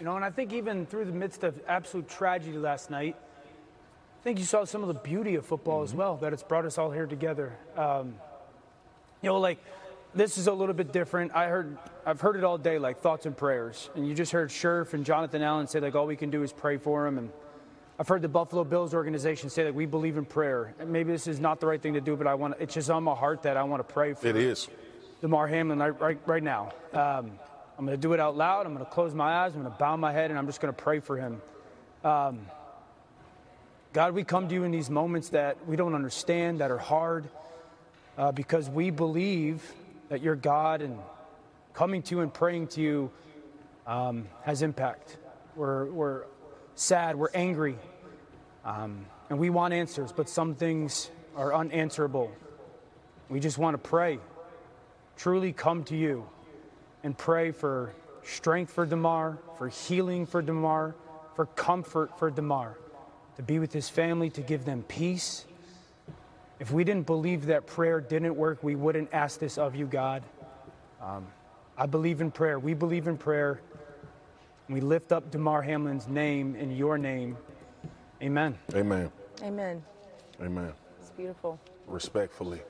[0.00, 4.22] You know, and I think even through the midst of absolute tragedy last night, I
[4.24, 5.92] think you saw some of the beauty of football mm-hmm.
[5.92, 7.52] as well, that it's brought us all here together.
[7.76, 8.14] Um,
[9.20, 9.58] you know, like
[10.14, 11.32] this is a little bit different.
[11.34, 11.76] I heard,
[12.06, 13.90] I've heard it all day, like thoughts and prayers.
[13.94, 16.50] And you just heard Scherff and Jonathan Allen say, like, all we can do is
[16.50, 17.18] pray for him.
[17.18, 17.30] And
[17.98, 20.74] I've heard the Buffalo Bills organization say that we believe in prayer.
[20.80, 22.88] And maybe this is not the right thing to do, but I want it's just
[22.88, 24.26] on my heart that I want to pray for.
[24.28, 24.66] It is.
[25.20, 26.72] Damar Hamlin right, right, right now.
[26.94, 27.32] Um,
[27.80, 28.66] I'm going to do it out loud.
[28.66, 29.54] I'm going to close my eyes.
[29.54, 31.40] I'm going to bow my head, and I'm just going to pray for him.
[32.04, 32.40] Um,
[33.94, 37.30] God, we come to you in these moments that we don't understand, that are hard,
[38.18, 39.62] uh, because we believe
[40.10, 40.98] that you're God and
[41.72, 43.10] coming to you and praying to you
[43.86, 45.16] um, has impact.
[45.56, 46.24] We're, we're
[46.74, 47.78] sad, we're angry,
[48.62, 52.30] um, and we want answers, but some things are unanswerable.
[53.30, 54.18] We just want to pray,
[55.16, 56.28] truly come to you
[57.02, 60.94] and pray for strength for Damar, for healing for Damar,
[61.34, 62.76] for comfort for Damar,
[63.36, 65.46] to be with his family, to give them peace
[66.60, 70.22] if we didn't believe that prayer didn't work, we wouldn't ask this of you, God.
[71.00, 71.26] Um,
[71.76, 72.58] I believe in prayer.
[72.58, 73.62] We believe in prayer.
[74.68, 77.38] We lift up Damar Hamlin's name in your name.
[78.22, 78.58] Amen.
[78.74, 79.10] Amen.
[79.42, 79.82] Amen.
[80.42, 80.72] Amen.
[81.00, 81.58] It's beautiful.
[81.86, 82.60] Respectfully.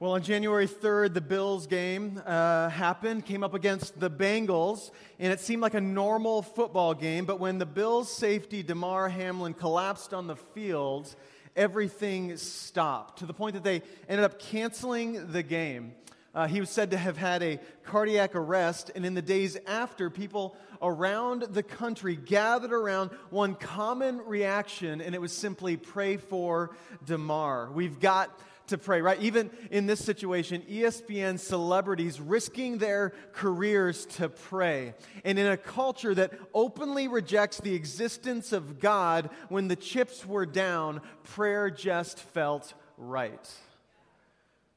[0.00, 5.32] Well, on January 3rd, the Bills game uh, happened, came up against the Bengals, and
[5.32, 7.24] it seemed like a normal football game.
[7.24, 11.12] But when the Bills' safety, Damar Hamlin, collapsed on the field,
[11.56, 15.94] everything stopped to the point that they ended up canceling the game.
[16.32, 20.10] Uh, he was said to have had a cardiac arrest, and in the days after,
[20.10, 26.76] people around the country gathered around one common reaction, and it was simply pray for
[27.04, 27.72] Damar.
[27.72, 28.30] We've got
[28.68, 29.20] to pray, right?
[29.20, 34.94] Even in this situation, ESPN celebrities risking their careers to pray.
[35.24, 40.46] And in a culture that openly rejects the existence of God when the chips were
[40.46, 43.48] down, prayer just felt right.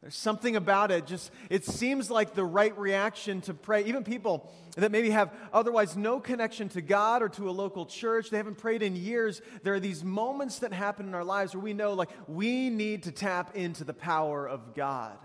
[0.02, 3.84] There's something about it, just it seems like the right reaction to pray.
[3.84, 8.32] Even people that maybe have otherwise no connection to God or to a local church,
[8.32, 9.44] they haven't prayed in years.
[9.62, 13.04] There are these moments that happen in our lives where we know, like, we need
[13.04, 15.20] to tap into the power of God.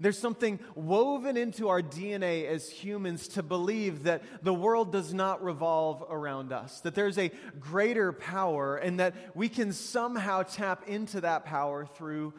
[0.00, 5.44] There's something woven into our DNA as humans to believe that the world does not
[5.44, 7.30] revolve around us, that there's a
[7.60, 12.32] greater power, and that we can somehow tap into that power through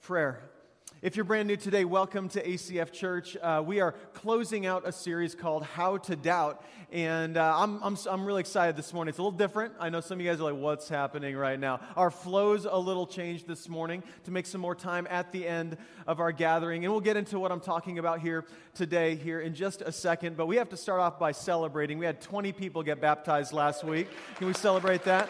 [0.00, 0.51] prayer.
[1.02, 3.36] If you're brand new today, welcome to ACF Church.
[3.42, 6.64] Uh, we are closing out a series called How to Doubt.
[6.92, 9.08] And uh, I'm, I'm, I'm really excited this morning.
[9.08, 9.74] It's a little different.
[9.80, 11.80] I know some of you guys are like, what's happening right now?
[11.96, 15.76] Our flow's a little changed this morning to make some more time at the end
[16.06, 16.84] of our gathering.
[16.84, 20.36] And we'll get into what I'm talking about here today, here in just a second.
[20.36, 21.98] But we have to start off by celebrating.
[21.98, 24.06] We had 20 people get baptized last week.
[24.36, 25.28] Can we celebrate that?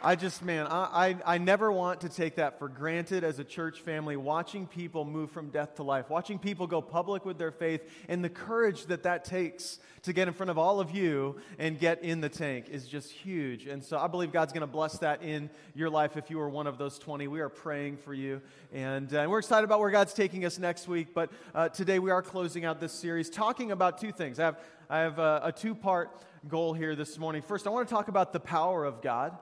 [0.00, 3.44] I just, man, I, I, I, never want to take that for granted as a
[3.44, 7.50] church family, watching people move from death to life, watching people go public with their
[7.50, 11.40] faith, and the courage that that takes to get in front of all of you
[11.58, 13.66] and get in the tank is just huge.
[13.66, 16.48] And so I believe God's going to bless that in your life if you are
[16.48, 17.26] one of those 20.
[17.26, 18.40] We are praying for you.
[18.72, 21.08] And uh, we're excited about where God's taking us next week.
[21.12, 24.38] But uh, today we are closing out this series talking about two things.
[24.38, 27.42] I have, I have a, a two part goal here this morning.
[27.42, 29.36] First, I want to talk about the power of God.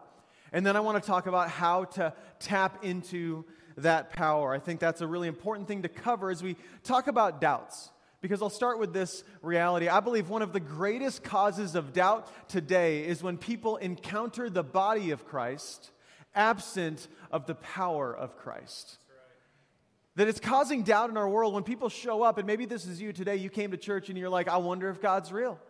[0.56, 3.44] And then I want to talk about how to tap into
[3.76, 4.54] that power.
[4.54, 7.90] I think that's a really important thing to cover as we talk about doubts.
[8.22, 9.90] Because I'll start with this reality.
[9.90, 14.62] I believe one of the greatest causes of doubt today is when people encounter the
[14.62, 15.90] body of Christ
[16.34, 18.96] absent of the power of Christ.
[20.14, 22.98] That it's causing doubt in our world when people show up, and maybe this is
[22.98, 23.36] you today.
[23.36, 25.60] You came to church and you're like, I wonder if God's real.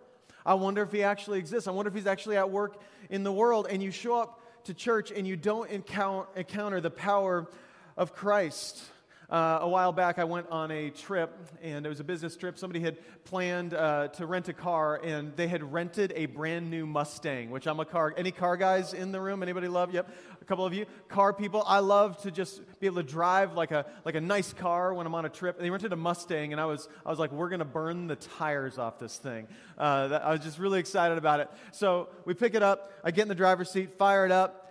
[0.44, 1.66] I wonder if He actually exists.
[1.66, 2.80] I wonder if He's actually at work
[3.10, 3.66] in the world.
[3.68, 7.46] And you show up to church and you don't encounter, the power
[7.96, 8.82] of Christ.
[9.28, 12.58] Uh, a while back, I went on a trip, and it was a business trip.
[12.58, 16.86] Somebody had planned uh, to rent a car, and they had rented a brand new
[16.86, 18.14] Mustang, which I'm a car.
[18.16, 19.42] Any car guys in the room?
[19.42, 19.92] Anybody love?
[19.92, 20.08] Yep,
[20.46, 21.62] couple of you car people.
[21.66, 25.06] I love to just be able to drive like a like a nice car when
[25.06, 25.56] I'm on a trip.
[25.56, 28.16] And they rented a Mustang, and I was I was like, we're gonna burn the
[28.16, 29.48] tires off this thing.
[29.76, 31.50] Uh, that, I was just really excited about it.
[31.72, 32.92] So we pick it up.
[33.04, 34.62] I get in the driver's seat, fire it up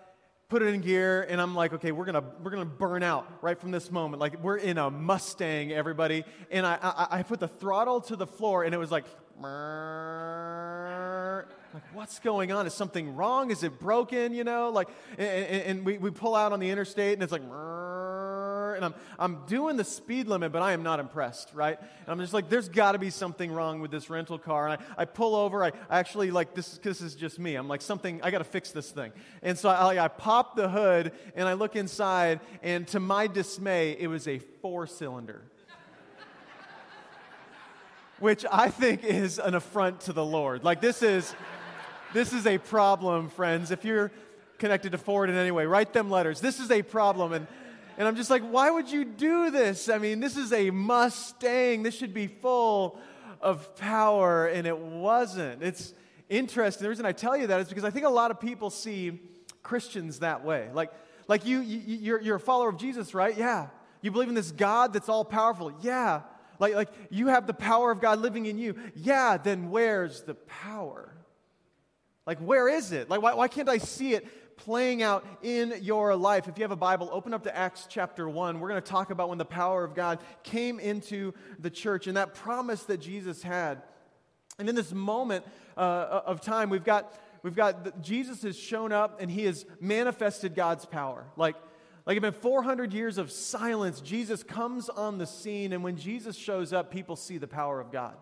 [0.48, 3.60] put it in gear and i'm like okay we're gonna we're gonna burn out right
[3.60, 7.48] from this moment like we're in a mustang everybody and i i, I put the
[7.48, 9.06] throttle to the floor and it was like
[11.74, 14.88] like what's going on is something wrong is it broken you know like
[15.18, 17.42] and, and we, we pull out on the interstate and it's like
[18.76, 21.80] and I'm, I'm doing the speed limit, but I am not impressed, right?
[21.80, 24.68] And I'm just like, there's got to be something wrong with this rental car.
[24.68, 25.64] And I, I pull over.
[25.64, 27.56] I, I actually, like, this, this is just me.
[27.56, 29.12] I'm like, something, I got to fix this thing.
[29.42, 33.96] And so I, I pop the hood, and I look inside, and to my dismay,
[33.98, 35.44] it was a four cylinder
[38.20, 40.64] which I think is an affront to the Lord.
[40.64, 41.34] Like this is
[42.14, 43.72] this is a problem, friends.
[43.72, 44.12] If you're
[44.58, 46.40] connected to Ford in any way, write them letters.
[46.40, 47.48] This is a problem and
[47.98, 49.88] and I'm just like, why would you do this?
[49.88, 51.84] I mean, this is a Mustang.
[51.84, 53.00] This should be full
[53.42, 55.64] of power, and it wasn't.
[55.64, 55.94] It's
[56.30, 56.84] interesting.
[56.84, 59.22] The reason I tell you that is because I think a lot of people see
[59.64, 60.70] Christians that way.
[60.74, 60.92] Like,
[61.28, 63.36] like you, you you're, you're a follower of Jesus, right?
[63.38, 63.68] Yeah.
[64.02, 65.74] You believe in this God that's all powerful.
[65.82, 66.22] Yeah.
[66.60, 68.76] Like, like you have the power of God living in you.
[68.96, 71.14] Yeah, then where's the power?
[72.26, 73.10] Like, where is it?
[73.10, 76.48] Like, why, why can't I see it playing out in your life?
[76.48, 78.60] If you have a Bible, open up to Acts chapter 1.
[78.60, 82.18] We're going to talk about when the power of God came into the church and
[82.18, 83.84] that promise that Jesus had.
[84.58, 85.46] And in this moment
[85.78, 87.14] uh, of time, we've got,
[87.44, 91.26] we've got Jesus has shown up and he has manifested God's power.
[91.36, 91.56] Like,
[92.06, 94.00] like, it's been 400 years of silence.
[94.00, 97.92] Jesus comes on the scene, and when Jesus shows up, people see the power of
[97.92, 98.16] God.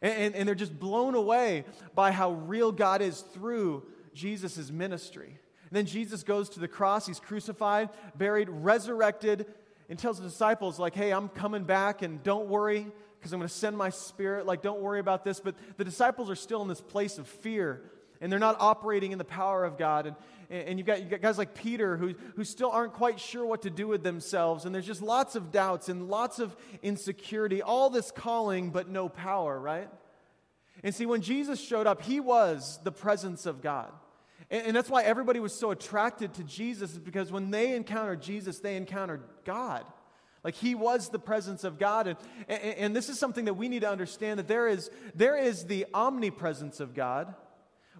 [0.00, 1.64] And, and, and they're just blown away
[1.94, 5.26] by how real God is through Jesus' ministry.
[5.28, 9.46] And then Jesus goes to the cross, he's crucified, buried, resurrected,
[9.90, 12.86] and tells the disciples, like, hey, I'm coming back, and don't worry,
[13.18, 14.46] because I'm going to send my spirit.
[14.46, 15.38] Like, don't worry about this.
[15.38, 17.82] But the disciples are still in this place of fear
[18.22, 20.06] and they're not operating in the power of God.
[20.06, 20.16] And,
[20.48, 23.62] and you've, got, you've got guys like Peter who, who still aren't quite sure what
[23.62, 24.64] to do with themselves.
[24.64, 29.08] And there's just lots of doubts and lots of insecurity, all this calling, but no
[29.08, 29.88] power, right?
[30.84, 33.90] And see, when Jesus showed up, he was the presence of God.
[34.50, 38.60] And, and that's why everybody was so attracted to Jesus, because when they encountered Jesus,
[38.60, 39.84] they encountered God.
[40.44, 42.06] Like he was the presence of God.
[42.06, 42.18] And,
[42.48, 45.66] and, and, this is something that we need to understand that there is, there is
[45.66, 47.34] the omnipresence of God,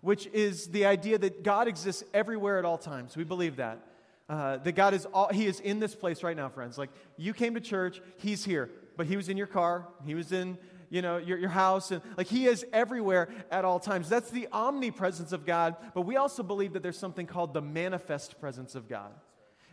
[0.03, 3.17] which is the idea that God exists everywhere at all times.
[3.17, 3.81] We believe that.
[4.29, 6.79] Uh, that God is all, He is in this place right now, friends.
[6.79, 10.33] Like you came to church, He's here, but He was in your car, He was
[10.33, 10.59] in
[10.91, 14.09] you know your, your house, and like He is everywhere at all times.
[14.09, 15.77] That's the omnipresence of God.
[15.95, 19.13] But we also believe that there's something called the manifest presence of God.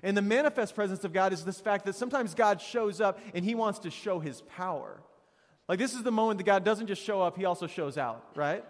[0.02, 3.44] And the manifest presence of God is this fact that sometimes God shows up and
[3.44, 5.02] He wants to show His power.
[5.68, 8.26] Like this is the moment that God doesn't just show up; He also shows out,
[8.36, 8.66] right?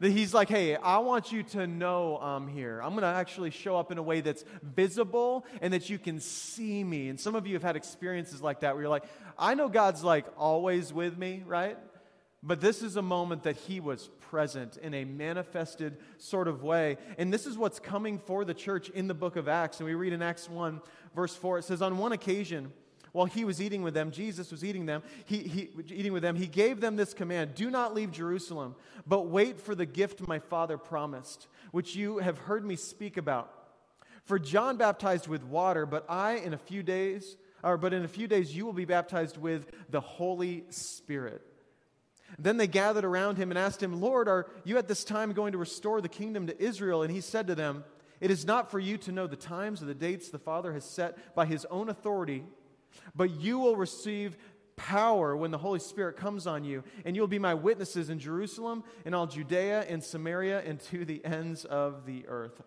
[0.00, 2.80] That he's like, hey, I want you to know I'm here.
[2.82, 6.20] I'm going to actually show up in a way that's visible and that you can
[6.20, 7.08] see me.
[7.08, 9.04] And some of you have had experiences like that where you're like,
[9.38, 11.78] I know God's like always with me, right?
[12.42, 16.98] But this is a moment that he was present in a manifested sort of way.
[17.18, 19.80] And this is what's coming for the church in the book of Acts.
[19.80, 20.80] And we read in Acts 1,
[21.14, 22.72] verse 4, it says, On one occasion,
[23.16, 26.36] while he was eating with them, Jesus was eating them, he, he, eating with them,
[26.36, 28.76] he gave them this command Do not leave Jerusalem,
[29.06, 33.50] but wait for the gift my Father promised, which you have heard me speak about.
[34.24, 38.08] For John baptized with water, but I in a few days, or but in a
[38.08, 41.40] few days you will be baptized with the Holy Spirit.
[42.38, 45.52] Then they gathered around him and asked him, Lord, are you at this time going
[45.52, 47.02] to restore the kingdom to Israel?
[47.02, 47.84] And he said to them,
[48.20, 50.84] It is not for you to know the times or the dates the Father has
[50.84, 52.44] set by his own authority
[53.14, 54.36] but you will receive
[54.76, 58.84] power when the Holy Spirit comes on you, and you'll be my witnesses in Jerusalem,
[59.04, 62.62] in all Judea, and Samaria, and to the ends of the earth.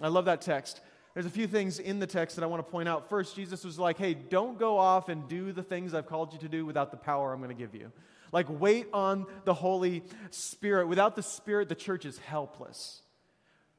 [0.00, 0.80] I love that text.
[1.14, 3.10] There's a few things in the text that I want to point out.
[3.10, 6.38] First, Jesus was like, hey, don't go off and do the things I've called you
[6.38, 7.92] to do without the power I'm going to give you.
[8.32, 10.88] Like, wait on the Holy Spirit.
[10.88, 13.01] Without the Spirit, the church is helpless.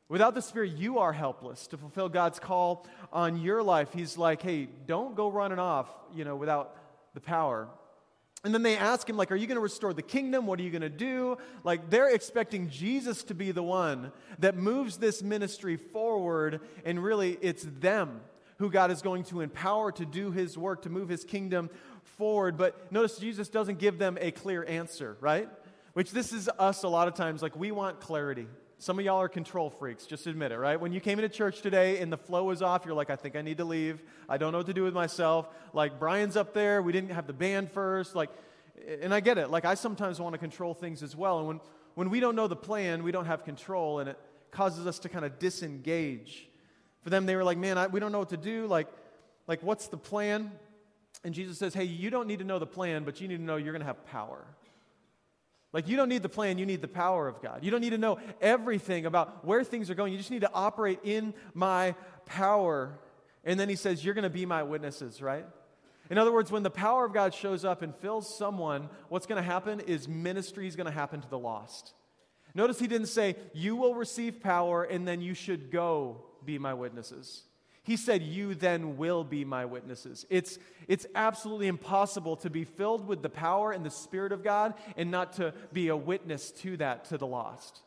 [0.09, 3.93] Without the Spirit, you are helpless to fulfill God's call on your life.
[3.93, 6.75] He's like, hey, don't go running off, you know, without
[7.13, 7.69] the power.
[8.43, 10.45] And then they ask him, like, are you going to restore the kingdom?
[10.45, 11.37] What are you going to do?
[11.63, 17.37] Like, they're expecting Jesus to be the one that moves this ministry forward, and really,
[17.41, 18.19] it's them
[18.57, 21.69] who God is going to empower to do his work, to move his kingdom
[22.03, 22.57] forward.
[22.57, 25.47] But notice Jesus doesn't give them a clear answer, right?
[25.93, 27.41] Which this is us a lot of times.
[27.41, 28.47] Like, we want clarity.
[28.83, 30.77] Some of y'all are control freaks, just admit it, right?
[30.77, 33.37] When you came into church today and the flow was off, you're like, I think
[33.37, 34.01] I need to leave.
[34.27, 35.47] I don't know what to do with myself.
[35.71, 36.81] Like, Brian's up there.
[36.81, 38.13] We didn't have the band first.
[38.13, 38.29] Like,
[39.01, 39.49] and I get it.
[39.49, 41.39] Like, I sometimes want to control things as well.
[41.39, 41.59] And when,
[41.95, 44.19] when we don't know the plan, we don't have control, and it
[44.51, 46.49] causes us to kind of disengage.
[47.03, 48.67] For them, they were like, man, I, we don't know what to do.
[48.67, 48.89] Like,
[49.47, 50.51] like, what's the plan?
[51.23, 53.43] And Jesus says, hey, you don't need to know the plan, but you need to
[53.43, 54.43] know you're going to have power.
[55.73, 57.63] Like, you don't need the plan, you need the power of God.
[57.63, 60.11] You don't need to know everything about where things are going.
[60.11, 62.97] You just need to operate in my power.
[63.43, 65.45] And then he says, You're going to be my witnesses, right?
[66.09, 69.41] In other words, when the power of God shows up and fills someone, what's going
[69.41, 71.93] to happen is ministry is going to happen to the lost.
[72.53, 76.73] Notice he didn't say, You will receive power and then you should go be my
[76.73, 77.43] witnesses.
[77.83, 80.25] He said, You then will be my witnesses.
[80.29, 84.73] It's, it's absolutely impossible to be filled with the power and the Spirit of God
[84.95, 87.81] and not to be a witness to that to the lost.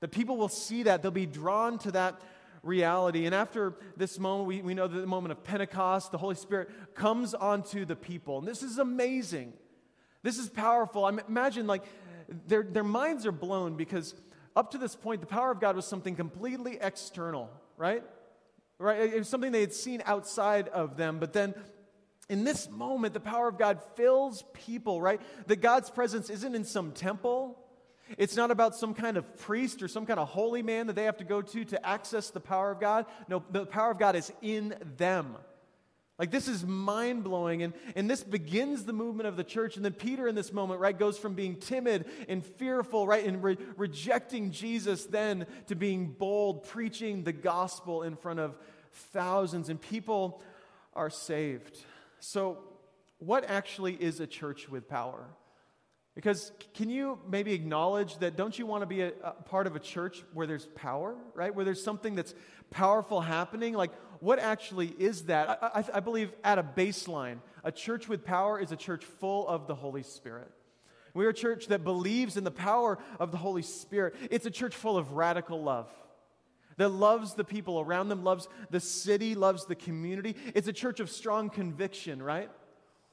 [0.00, 2.20] The people will see that, they'll be drawn to that
[2.62, 3.26] reality.
[3.26, 6.70] And after this moment, we, we know that the moment of Pentecost, the Holy Spirit
[6.94, 8.38] comes onto the people.
[8.38, 9.52] And this is amazing.
[10.22, 11.04] This is powerful.
[11.04, 11.84] I imagine, like,
[12.48, 14.14] their, their minds are blown because
[14.54, 18.02] up to this point, the power of God was something completely external, right?
[18.78, 19.14] Right?
[19.14, 21.18] It was something they had seen outside of them.
[21.18, 21.54] But then
[22.28, 25.20] in this moment, the power of God fills people, right?
[25.46, 27.58] That God's presence isn't in some temple.
[28.18, 31.04] It's not about some kind of priest or some kind of holy man that they
[31.04, 33.06] have to go to to access the power of God.
[33.28, 35.36] No, the power of God is in them.
[36.18, 37.62] Like, this is mind blowing.
[37.62, 39.76] And, and this begins the movement of the church.
[39.76, 43.42] And then Peter, in this moment, right, goes from being timid and fearful, right, and
[43.42, 48.56] re- rejecting Jesus, then to being bold, preaching the gospel in front of
[49.12, 49.68] thousands.
[49.68, 50.42] And people
[50.94, 51.78] are saved.
[52.18, 52.58] So,
[53.18, 55.26] what actually is a church with power?
[56.16, 59.76] Because can you maybe acknowledge that don't you want to be a, a, part of
[59.76, 61.54] a church where there's power, right?
[61.54, 62.34] Where there's something that's
[62.70, 63.74] powerful happening?
[63.74, 65.48] Like, what actually is that?
[65.62, 69.46] I, I, I believe at a baseline, a church with power is a church full
[69.48, 70.50] of the Holy Spirit.
[71.14, 74.14] We're a church that believes in the power of the Holy Spirit.
[74.30, 75.88] It's a church full of radical love
[76.76, 80.36] that loves the people around them, loves the city, loves the community.
[80.54, 82.50] It's a church of strong conviction, right?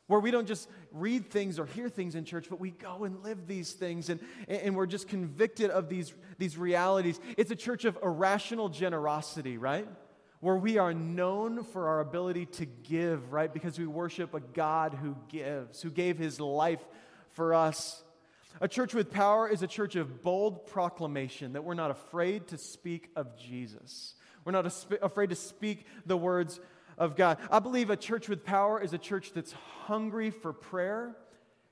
[0.08, 3.24] where we don't just read things or hear things in church, but we go and
[3.24, 7.20] live these things and, and we're just convicted of these, these realities.
[7.38, 9.88] It's a church of irrational generosity, right?
[10.44, 13.52] Where we are known for our ability to give, right?
[13.52, 16.82] Because we worship a God who gives, who gave his life
[17.30, 18.04] for us.
[18.60, 22.58] A church with power is a church of bold proclamation that we're not afraid to
[22.58, 24.16] speak of Jesus.
[24.44, 24.66] We're not
[25.02, 26.60] afraid to speak the words
[26.98, 27.38] of God.
[27.50, 29.54] I believe a church with power is a church that's
[29.86, 31.16] hungry for prayer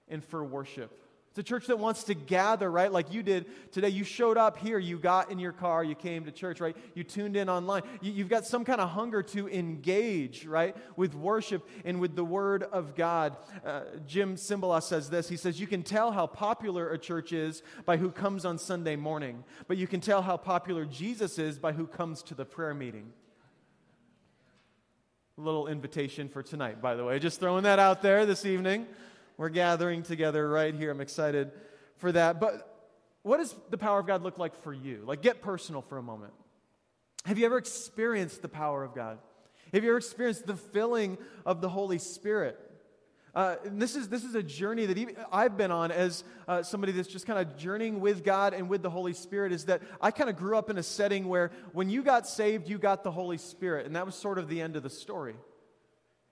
[0.08, 0.98] and for worship.
[1.32, 2.92] It's a church that wants to gather, right?
[2.92, 3.88] Like you did today.
[3.88, 6.76] You showed up here, you got in your car, you came to church, right?
[6.94, 7.84] You tuned in online.
[8.02, 12.26] You, have got some kind of hunger to engage, right, with worship and with the
[12.26, 13.38] Word of God.
[13.66, 17.64] Uh, Jim Cymbala says this He says, You can tell how popular a church is
[17.86, 21.72] by who comes on Sunday morning, but you can tell how popular Jesus is by
[21.72, 23.14] who comes to the prayer meeting
[25.38, 27.18] little invitation for tonight, by the way.
[27.18, 28.86] Just throwing that out there this evening.
[29.42, 30.92] We're gathering together right here.
[30.92, 31.50] I'm excited
[31.98, 32.40] for that.
[32.40, 32.94] But
[33.24, 35.02] what does the power of God look like for you?
[35.04, 36.34] Like, get personal for a moment.
[37.26, 39.18] Have you ever experienced the power of God?
[39.74, 42.60] Have you ever experienced the filling of the Holy Spirit?
[43.34, 46.92] Uh, this, is, this is a journey that even I've been on as uh, somebody
[46.92, 49.54] that's just kind of journeying with God and with the Holy Spirit.
[49.54, 52.70] Is that I kind of grew up in a setting where when you got saved,
[52.70, 53.88] you got the Holy Spirit.
[53.88, 55.34] And that was sort of the end of the story.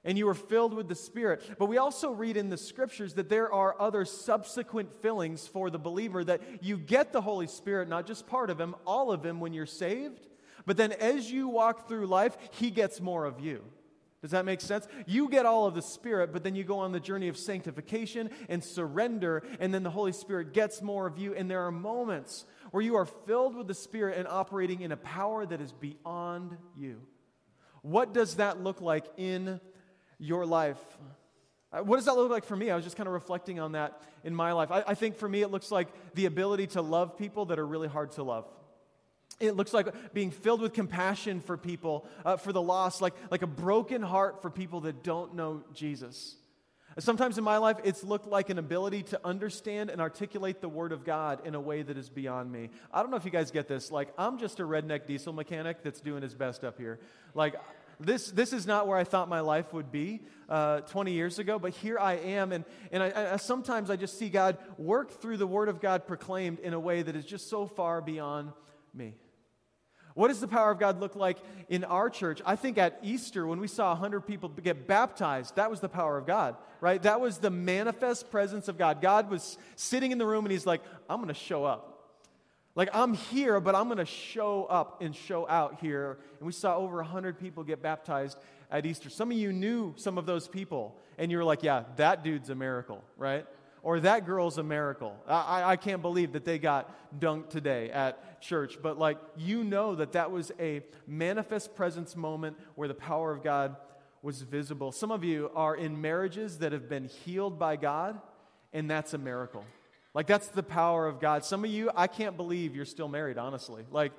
[0.06, 1.58] And you were filled with the Spirit.
[1.60, 5.79] But we also read in the scriptures that there are other subsequent fillings for the
[5.79, 9.39] believer, that you get the Holy Spirit, not just part of Him, all of Him
[9.39, 10.27] when you're saved.
[10.65, 13.63] But then as you walk through life, He gets more of you.
[14.22, 14.86] Does that make sense?
[15.06, 18.29] You get all of the Spirit, but then you go on the journey of sanctification
[18.50, 21.34] and surrender, and then the Holy Spirit gets more of you.
[21.34, 24.98] And there are moments where you are filled with the Spirit and operating in a
[24.98, 27.01] power that is beyond you.
[27.82, 29.62] What does that look like in
[30.19, 30.77] your life?
[31.71, 32.69] Uh, what does that look like for me?
[32.69, 34.71] I was just kind of reflecting on that in my life.
[34.71, 37.67] I, I think for me, it looks like the ability to love people that are
[37.67, 38.45] really hard to love.
[39.39, 43.41] It looks like being filled with compassion for people, uh, for the lost, like, like
[43.41, 46.35] a broken heart for people that don't know Jesus.
[46.97, 50.91] Sometimes in my life, it's looked like an ability to understand and articulate the Word
[50.91, 52.71] of God in a way that is beyond me.
[52.91, 53.91] I don't know if you guys get this.
[53.91, 56.99] Like, I'm just a redneck diesel mechanic that's doing his best up here.
[57.33, 57.55] Like,
[58.00, 61.60] this, this is not where I thought my life would be uh, 20 years ago,
[61.60, 62.51] but here I am.
[62.51, 66.08] And, and I, I, sometimes I just see God work through the Word of God
[66.08, 68.53] proclaimed in a way that is just so far beyond
[68.94, 69.15] me.
[70.13, 71.38] What does the power of God look like
[71.70, 72.41] in our church?
[72.46, 76.18] I think at Easter, when we saw 100 people get baptized, that was the power
[76.18, 77.01] of God, right?
[77.03, 79.01] That was the manifest presence of God.
[79.01, 81.88] God was sitting in the room and He's like, I'm going to show up.
[82.79, 86.17] Like, I'm here, but I'm going to show up and show out here.
[86.39, 88.38] And we saw over 100 people get baptized
[88.71, 89.09] at Easter.
[89.09, 92.50] Some of you knew some of those people, and you were like, yeah, that dude's
[92.50, 93.45] a miracle, right?
[93.83, 95.13] or that girl's a miracle.
[95.27, 98.77] I, I can't believe that they got dunked today at church.
[98.81, 103.43] But like, you know that that was a manifest presence moment where the power of
[103.43, 103.75] God
[104.21, 104.93] was visible.
[104.93, 108.21] Some of you are in marriages that have been healed by God,
[108.71, 109.65] and that's a miracle.
[110.13, 111.45] Like, that's the power of God.
[111.45, 113.83] Some of you, I can't believe you're still married, honestly.
[113.91, 114.11] Like,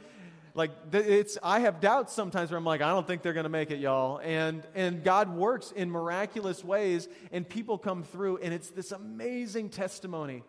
[0.55, 3.51] like it's i have doubts sometimes where i'm like i don't think they're going to
[3.51, 8.53] make it y'all and and god works in miraculous ways and people come through and
[8.53, 10.43] it's this amazing testimony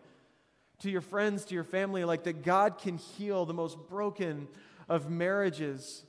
[0.80, 4.48] to your friends to your family like that god can heal the most broken
[4.88, 6.04] of marriages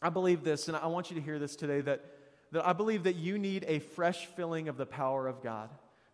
[0.00, 2.04] i believe this and i want you to hear this today that,
[2.52, 5.68] that i believe that you need a fresh filling of the power of god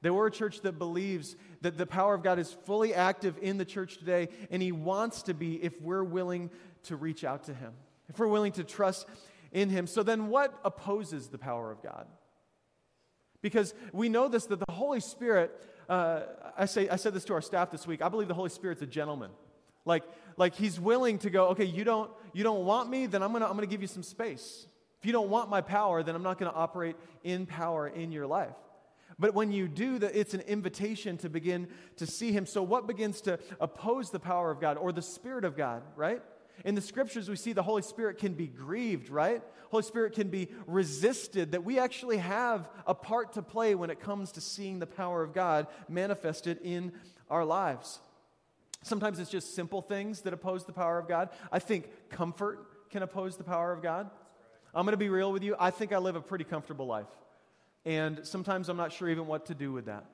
[0.07, 3.59] that we're a church that believes that the power of God is fully active in
[3.59, 6.49] the church today, and He wants to be if we're willing
[6.85, 7.73] to reach out to Him,
[8.09, 9.09] if we're willing to trust
[9.51, 9.89] in Him.
[9.89, 12.07] So then, what opposes the power of God?
[13.43, 15.51] Because we know this that the Holy Spirit,
[15.89, 16.21] uh,
[16.57, 18.83] I, say, I said this to our staff this week, I believe the Holy Spirit's
[18.83, 19.33] a gentleman.
[19.85, 20.05] Like,
[20.37, 23.47] like he's willing to go, okay, you don't, you don't want me, then I'm gonna,
[23.47, 24.69] I'm gonna give you some space.
[25.01, 26.95] If you don't want my power, then I'm not gonna operate
[27.25, 28.55] in power in your life.
[29.19, 32.45] But when you do that, it's an invitation to begin to see Him.
[32.45, 36.23] So, what begins to oppose the power of God or the Spirit of God, right?
[36.65, 39.43] In the scriptures, we see the Holy Spirit can be grieved, right?
[39.71, 44.01] Holy Spirit can be resisted, that we actually have a part to play when it
[44.01, 46.93] comes to seeing the power of God manifested in
[47.29, 47.99] our lives.
[48.83, 51.31] Sometimes it's just simple things that oppose the power of God.
[51.51, 54.09] I think comfort can oppose the power of God.
[54.75, 55.57] I'm going to be real with you.
[55.59, 57.07] I think I live a pretty comfortable life.
[57.87, 60.05] And sometimes I'm not sure even what to do with that.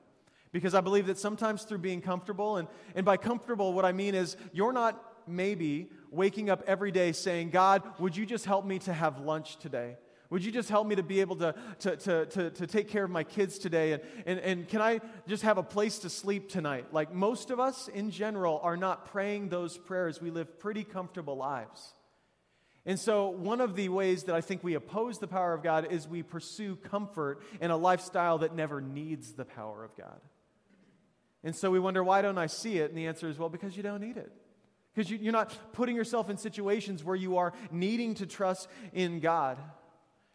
[0.53, 4.13] Because I believe that sometimes through being comfortable, and, and by comfortable, what I mean
[4.13, 8.77] is you're not maybe waking up every day saying, God, would you just help me
[8.79, 9.97] to have lunch today?
[10.29, 13.03] Would you just help me to be able to, to, to, to, to take care
[13.03, 13.93] of my kids today?
[13.93, 16.87] And, and, and can I just have a place to sleep tonight?
[16.91, 20.21] Like most of us in general are not praying those prayers.
[20.21, 21.93] We live pretty comfortable lives.
[22.85, 25.91] And so, one of the ways that I think we oppose the power of God
[25.91, 30.19] is we pursue comfort in a lifestyle that never needs the power of God.
[31.43, 32.89] And so we wonder, why don't I see it?
[32.89, 34.31] And the answer is, well, because you don't need it.
[34.93, 39.19] Because you, are not putting yourself in situations where you are needing to trust in
[39.19, 39.57] God.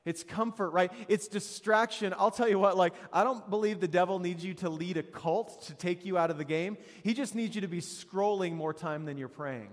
[0.04, 0.90] It's comfort, right?
[1.06, 2.14] It's distraction.
[2.18, 5.02] I'll tell you what, like, I don't believe the devil needs you to lead a
[5.02, 6.76] cult to take you out of the game.
[7.04, 9.70] He just needs you to be scrolling more time than you're praying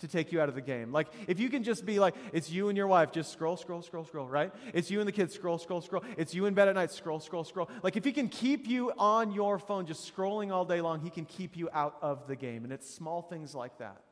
[0.00, 0.92] to take you out of the game.
[0.92, 3.82] Like, if you can just be like, it's you and your wife, just scroll, scroll,
[3.82, 4.52] scroll, scroll, right?
[4.74, 6.04] It's you and the kids, scroll, scroll, scroll.
[6.16, 7.70] It's you in bed at night, scroll, scroll, scroll.
[7.82, 11.10] Like, if he can keep you on your phone just scrolling all day long, he
[11.10, 12.64] can keep you out of the game.
[12.64, 14.02] And it's small things like that.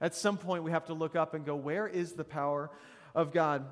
[0.00, 2.70] At some point, we have to look up and go, where is the power
[3.14, 3.64] of God?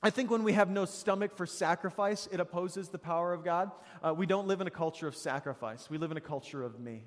[0.00, 3.72] I think when we have no stomach for sacrifice, it opposes the power of God.
[4.00, 6.78] Uh, we don't live in a culture of sacrifice, we live in a culture of
[6.78, 7.04] me.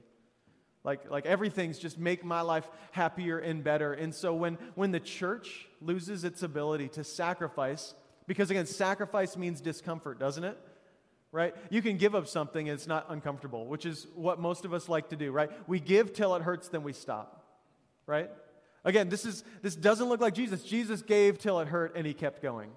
[0.84, 3.94] Like, like everything's just make my life happier and better.
[3.94, 7.94] And so when, when the church loses its ability to sacrifice,
[8.28, 10.58] because again, sacrifice means discomfort, doesn't it?
[11.32, 11.56] Right?
[11.70, 14.89] You can give up something and it's not uncomfortable, which is what most of us
[14.89, 15.50] like to do, right?
[15.67, 17.46] We give till it hurts, then we stop.
[18.06, 18.30] Right?
[18.84, 20.63] Again, this is this doesn't look like Jesus.
[20.63, 22.72] Jesus gave till it hurt and he kept going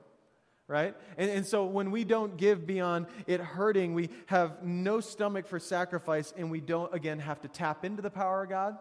[0.67, 0.95] right?
[1.19, 5.59] And, and so when we don't give beyond it hurting, we have no stomach for
[5.59, 8.79] sacrifice, and we don't, again, have to tap into the power of God.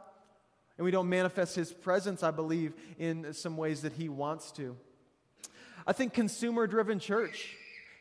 [0.77, 4.75] And we don't manifest His presence, I believe, in some ways that He wants to.
[5.85, 7.55] I think consumer driven church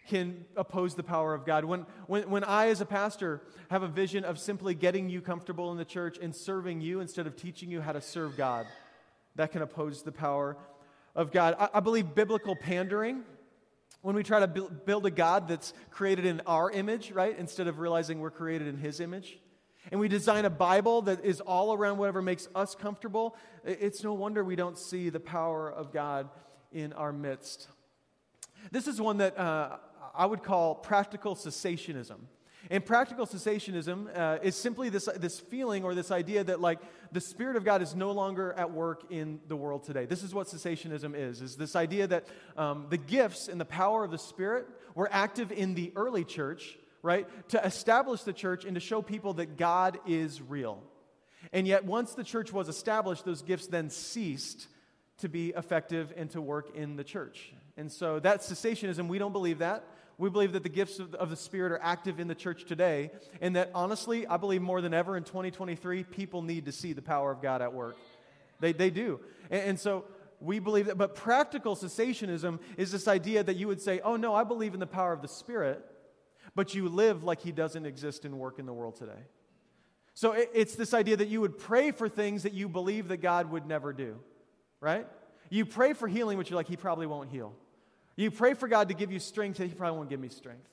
[0.09, 1.65] can oppose the power of God.
[1.65, 5.71] When, when, when I, as a pastor, have a vision of simply getting you comfortable
[5.71, 8.67] in the church and serving you instead of teaching you how to serve God,
[9.37, 10.57] that can oppose the power
[11.15, 11.57] of God.
[11.59, 13.23] I, I believe biblical pandering
[14.03, 17.79] when we try to build a God that's created in our image, right, instead of
[17.79, 19.39] realizing we're created in His image,
[19.91, 24.13] and we design a Bible that is all around whatever makes us comfortable, it's no
[24.13, 26.29] wonder we don't see the power of God
[26.73, 27.69] in our midst.
[28.71, 29.79] This is one that uh,
[30.15, 32.19] I would call practical cessationism.
[32.71, 36.79] And practical cessationism uh, is simply this, this feeling or this idea that like
[37.11, 40.07] the Spirit of God is no longer at work in the world today.
[40.07, 44.05] This is what cessationism is, is this idea that um, the gifts and the power
[44.05, 48.75] of the Spirit were active in the early church, right, to establish the church and
[48.75, 50.83] to show people that God is real.
[51.53, 54.69] And yet once the church was established, those gifts then ceased
[55.19, 57.53] to be effective and to work in the church.
[57.77, 59.09] And so that's cessationism.
[59.09, 59.85] We don't believe that.
[60.19, 63.11] We believe that the gifts of, of the Spirit are active in the church today,
[63.41, 67.03] and that honestly, I believe more than ever in 2023, people need to see the
[67.03, 67.97] power of God at work.
[68.61, 69.21] They, they do.
[69.51, 70.05] And, and so
[70.41, 74.35] we believe that, but practical cessationism is this idea that you would say, oh no,
[74.35, 75.85] I believe in the power of the Spirit,
[76.55, 79.23] but you live like he doesn't exist and work in the world today.
[80.15, 83.51] So it's this idea that you would pray for things that you believe that God
[83.51, 84.19] would never do,
[84.81, 85.07] right?
[85.49, 87.55] You pray for healing, which you're like, he probably won't heal.
[88.17, 90.69] You pray for God to give you strength, he probably won't give me strength.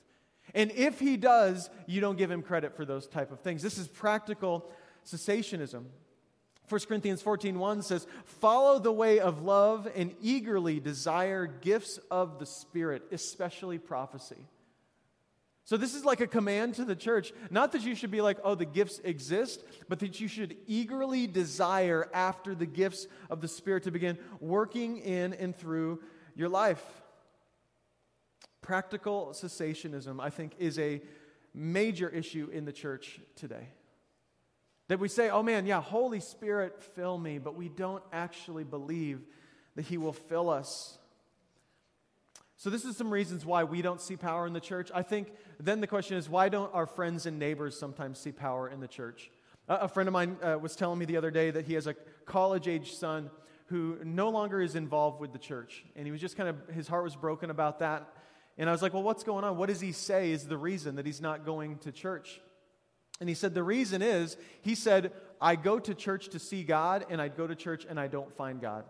[0.54, 3.62] And if he does, you don't give him credit for those type of things.
[3.62, 4.70] This is practical
[5.06, 5.84] cessationism.
[6.68, 12.46] 1 Corinthians 14:1 says, "Follow the way of love and eagerly desire gifts of the
[12.46, 14.46] Spirit, especially prophecy."
[15.64, 17.32] So, this is like a command to the church.
[17.50, 21.26] Not that you should be like, oh, the gifts exist, but that you should eagerly
[21.26, 26.02] desire after the gifts of the Spirit to begin working in and through
[26.34, 26.99] your life.
[28.62, 31.00] Practical cessationism, I think, is a
[31.54, 33.68] major issue in the church today.
[34.88, 39.20] That we say, oh man, yeah, Holy Spirit, fill me, but we don't actually believe
[39.76, 40.98] that He will fill us
[42.60, 44.90] so, this is some reasons why we don't see power in the church.
[44.94, 48.68] I think then the question is why don't our friends and neighbors sometimes see power
[48.68, 49.30] in the church?
[49.66, 51.86] Uh, a friend of mine uh, was telling me the other day that he has
[51.86, 51.94] a
[52.26, 53.30] college age son
[53.68, 55.86] who no longer is involved with the church.
[55.96, 58.12] And he was just kind of, his heart was broken about that.
[58.60, 59.56] And I was like, well, what's going on?
[59.56, 62.42] What does he say is the reason that he's not going to church?
[63.18, 67.06] And he said, the reason is, he said, I go to church to see God,
[67.08, 68.84] and I go to church and I don't find God.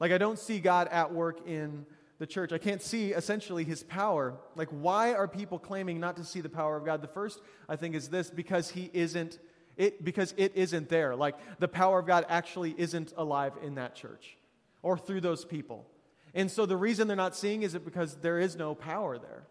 [0.00, 1.84] Like, I don't see God at work in
[2.20, 2.52] the church.
[2.52, 4.34] I can't see essentially his power.
[4.56, 7.02] Like, why are people claiming not to see the power of God?
[7.02, 9.38] The first, I think, is this because he isn't.
[9.76, 11.16] It, because it isn't there.
[11.16, 14.36] Like the power of God actually isn't alive in that church
[14.82, 15.86] or through those people.
[16.34, 19.44] And so the reason they're not seeing is it because there is no power there.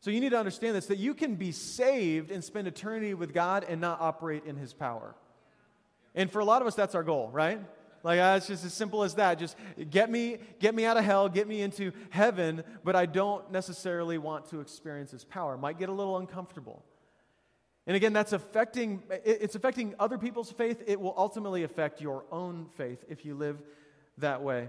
[0.00, 3.34] So you need to understand this that you can be saved and spend eternity with
[3.34, 5.14] God and not operate in his power.
[6.14, 7.60] And for a lot of us, that's our goal, right?
[8.02, 9.38] Like uh, it's just as simple as that.
[9.38, 9.56] Just
[9.90, 14.16] get me, get me out of hell, get me into heaven, but I don't necessarily
[14.16, 15.56] want to experience His power.
[15.56, 16.84] Might get a little uncomfortable.
[17.86, 20.82] And again, that's affecting it's affecting other people's faith.
[20.86, 23.60] It will ultimately affect your own faith if you live
[24.18, 24.68] that way.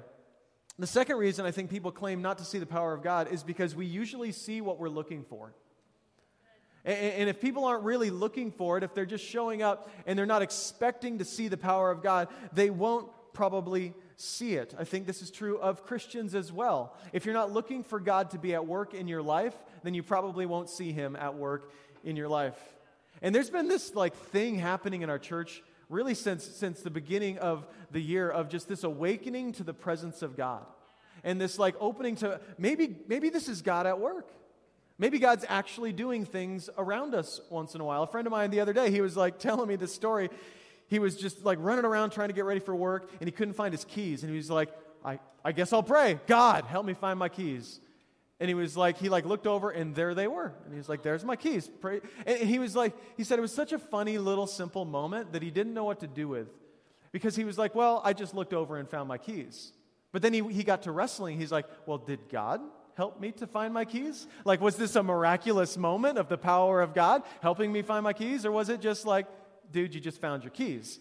[0.79, 3.43] The second reason I think people claim not to see the power of God is
[3.43, 5.53] because we usually see what we're looking for.
[6.85, 10.25] And if people aren't really looking for it, if they're just showing up and they're
[10.25, 14.73] not expecting to see the power of God, they won't probably see it.
[14.77, 16.95] I think this is true of Christians as well.
[17.11, 20.03] If you're not looking for God to be at work in your life, then you
[20.03, 21.71] probably won't see him at work
[22.03, 22.57] in your life.
[23.21, 27.37] And there's been this like thing happening in our church really since since the beginning
[27.37, 30.65] of the year of just this awakening to the presence of God.
[31.23, 34.29] And this like opening to maybe maybe this is God at work.
[34.99, 38.01] Maybe God's actually doing things around us once in a while.
[38.01, 40.29] A friend of mine the other day, he was like telling me this story
[40.87, 43.53] he was just like running around trying to get ready for work and he couldn't
[43.53, 44.23] find his keys.
[44.23, 44.69] And he was like,
[45.03, 46.19] I, I guess I'll pray.
[46.27, 47.79] God, help me find my keys.
[48.39, 50.53] And he was like, he like looked over and there they were.
[50.63, 51.69] And he was like, there's my keys.
[51.81, 52.01] Pray.
[52.25, 55.41] And he was like, he said it was such a funny little simple moment that
[55.41, 56.47] he didn't know what to do with.
[57.11, 59.71] Because he was like, well, I just looked over and found my keys.
[60.11, 61.39] But then he, he got to wrestling.
[61.39, 62.61] He's like, well, did God
[62.95, 64.27] help me to find my keys?
[64.45, 68.13] Like, was this a miraculous moment of the power of God helping me find my
[68.13, 68.45] keys?
[68.45, 69.25] Or was it just like,
[69.71, 70.99] dude, you just found your keys.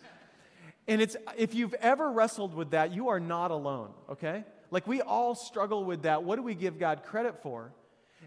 [0.88, 4.44] And it's, if you've ever wrestled with that, you are not alone, okay?
[4.70, 6.24] Like we all struggle with that.
[6.24, 7.72] What do we give God credit for?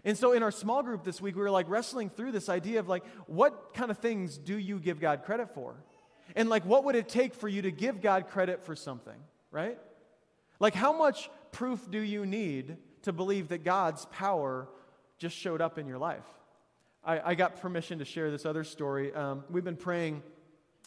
[0.04, 2.80] And so in our small group this week, we were like wrestling through this idea
[2.80, 5.74] of like, what kind of things do you give God credit for?
[6.34, 9.18] And like, what would it take for you to give God credit for something,
[9.50, 9.78] right?
[10.58, 14.68] Like, how much proof do you need to believe that God's power
[15.18, 16.24] just showed up in your life?
[17.04, 19.12] I, I got permission to share this other story.
[19.12, 20.22] Um, we've been praying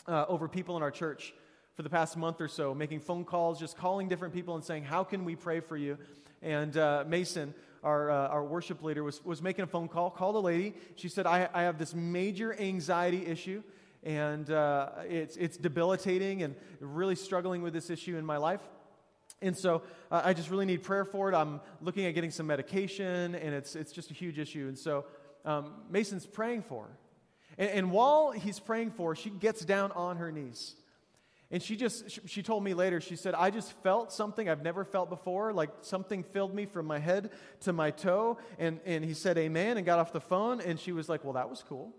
[0.08, 1.34] uh, over people in our church
[1.76, 4.84] for the past month or so, making phone calls, just calling different people and saying,
[4.84, 5.98] How can we pray for you?
[6.42, 10.36] And uh, Mason, our, uh, our worship leader, was, was making a phone call, called
[10.36, 10.76] a lady.
[10.96, 13.64] She said, I, I have this major anxiety issue,
[14.04, 18.62] and uh, it's, it's debilitating and really struggling with this issue in my life.
[19.42, 19.82] And so
[20.12, 21.36] uh, I just really need prayer for it.
[21.36, 24.68] I'm looking at getting some medication, and it's, it's just a huge issue.
[24.68, 25.06] And so
[25.44, 26.98] um, Mason's praying for her.
[27.58, 30.76] And, and, while he's praying for her, she gets down on her knees.
[31.54, 34.84] And she just, she, told me later, she said, I just felt something I've never
[34.84, 37.30] felt before, like something filled me from my head
[37.62, 38.40] to my toe.
[38.58, 40.62] And, and he said, Amen, and got off the phone.
[40.62, 41.94] And she was like, Well, that was cool.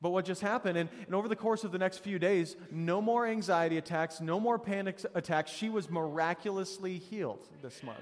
[0.00, 0.78] But what just happened?
[0.78, 4.40] And, and over the course of the next few days, no more anxiety attacks, no
[4.40, 5.50] more panic attacks.
[5.50, 8.00] She was miraculously healed this month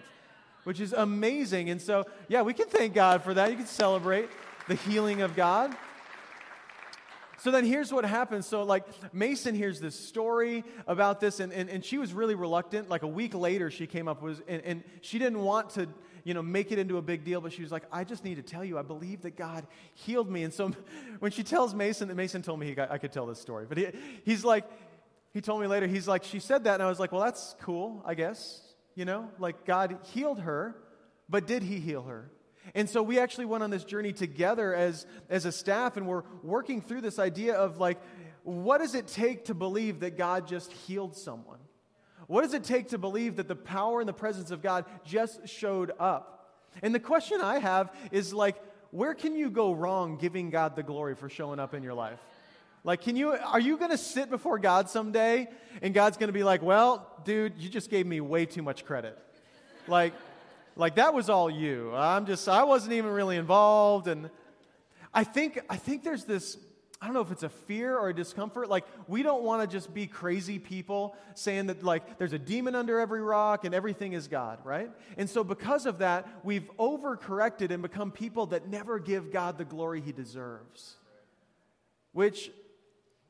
[0.64, 1.70] which is amazing.
[1.70, 3.50] And so, yeah, we can thank God for that.
[3.50, 4.28] You can celebrate
[4.68, 5.74] the healing of God.
[7.40, 8.46] So then here's what happens.
[8.46, 12.90] So, like, Mason hears this story about this, and, and, and she was really reluctant.
[12.90, 15.88] Like, a week later, she came up with, and, and she didn't want to,
[16.22, 18.34] you know, make it into a big deal, but she was like, I just need
[18.34, 20.42] to tell you, I believe that God healed me.
[20.42, 20.72] And so
[21.20, 23.64] when she tells Mason, that Mason told me he got, I could tell this story,
[23.66, 23.86] but he,
[24.24, 24.64] he's like,
[25.32, 27.56] he told me later, he's like, she said that, and I was like, well, that's
[27.62, 28.60] cool, I guess.
[28.94, 30.76] You know, like God healed her,
[31.28, 32.30] but did he heal her?
[32.74, 36.22] And so we actually went on this journey together as, as a staff, and we're
[36.42, 37.98] working through this idea of like,
[38.42, 41.58] what does it take to believe that God just healed someone?
[42.26, 45.48] What does it take to believe that the power and the presence of God just
[45.48, 46.54] showed up?
[46.82, 48.56] And the question I have is like,
[48.92, 52.18] where can you go wrong giving God the glory for showing up in your life?
[52.82, 55.48] Like, can you, are you going to sit before God someday
[55.82, 58.84] and God's going to be like, well, dude, you just gave me way too much
[58.84, 59.18] credit?
[59.86, 60.14] Like,
[60.76, 61.94] like that was all you.
[61.94, 64.08] I'm just, I wasn't even really involved.
[64.08, 64.30] And
[65.12, 66.56] I think, I think there's this,
[67.00, 68.68] I don't know if it's a fear or a discomfort.
[68.68, 72.74] Like, we don't want to just be crazy people saying that, like, there's a demon
[72.74, 74.90] under every rock and everything is God, right?
[75.16, 79.64] And so, because of that, we've overcorrected and become people that never give God the
[79.64, 80.96] glory he deserves.
[82.12, 82.50] Which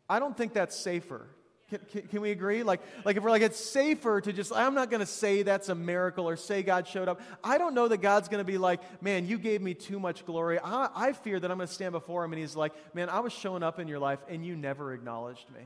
[0.08, 1.28] I don't think that's safer.
[1.70, 2.64] Can, can, can, we agree?
[2.64, 5.68] Like, like if we're like, it's safer to just, I'm not going to say that's
[5.68, 7.20] a miracle or say God showed up.
[7.44, 10.26] I don't know that God's going to be like, man, you gave me too much
[10.26, 10.58] glory.
[10.58, 13.20] I, I fear that I'm going to stand before him and he's like, man, I
[13.20, 15.60] was showing up in your life and you never acknowledged me.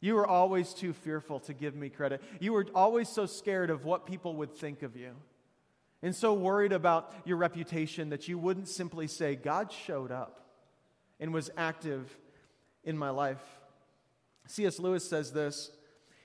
[0.00, 2.22] You were always too fearful to give me credit.
[2.38, 5.12] You were always so scared of what people would think of you.
[6.02, 10.40] And so worried about your reputation that you wouldn't simply say, God showed up
[11.18, 12.14] and was active
[12.84, 13.42] in my life.
[14.46, 14.78] C.S.
[14.78, 15.70] Lewis says this.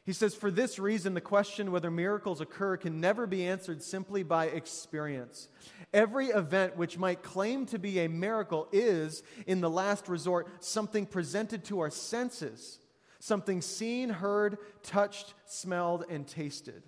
[0.03, 4.23] He says, For this reason, the question whether miracles occur can never be answered simply
[4.23, 5.47] by experience.
[5.93, 11.05] Every event which might claim to be a miracle is, in the last resort, something
[11.05, 12.79] presented to our senses,
[13.19, 16.81] something seen, heard, touched, smelled, and tasted.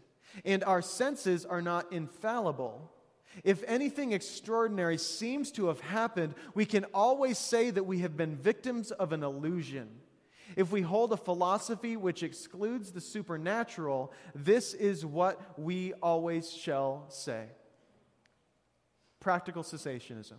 [0.43, 2.91] And our senses are not infallible.
[3.43, 8.36] If anything extraordinary seems to have happened, we can always say that we have been
[8.36, 9.89] victims of an illusion.
[10.56, 17.06] If we hold a philosophy which excludes the supernatural, this is what we always shall
[17.10, 17.46] say.
[19.20, 20.38] Practical cessationism.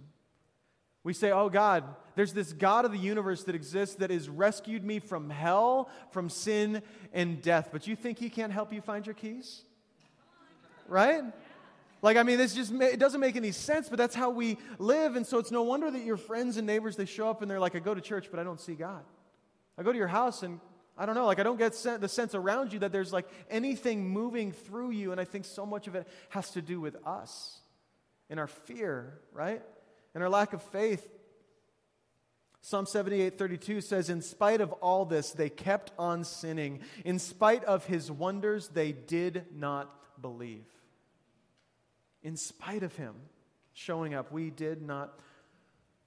[1.03, 1.85] We say, Oh God,
[2.17, 6.31] there's this God of the universe that exists that has rescued me from hell, from
[6.31, 7.69] sin, and death.
[7.73, 9.63] But you think he can't help you find your keys?
[10.89, 11.23] Right?
[12.01, 15.17] Like, I mean, this just, it doesn't make any sense, but that's how we live.
[15.17, 17.61] And so it's no wonder that your friends and neighbors, they show up and they're
[17.61, 19.03] like, I go to church, but I don't see God.
[19.79, 20.61] I go to your house and
[20.97, 24.09] I don't know, like, I don't get the sense around you that there's like anything
[24.09, 25.11] moving through you.
[25.11, 27.61] And I think so much of it has to do with us
[28.31, 29.63] and our fear, right?
[30.15, 31.09] And our lack of faith.
[32.61, 36.81] Psalm 78 32 says, In spite of all this, they kept on sinning.
[37.05, 39.91] In spite of his wonders, they did not
[40.23, 40.65] believe
[42.25, 43.15] in spite of him
[43.75, 45.21] showing up, we did not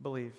[0.02, 0.34] believe.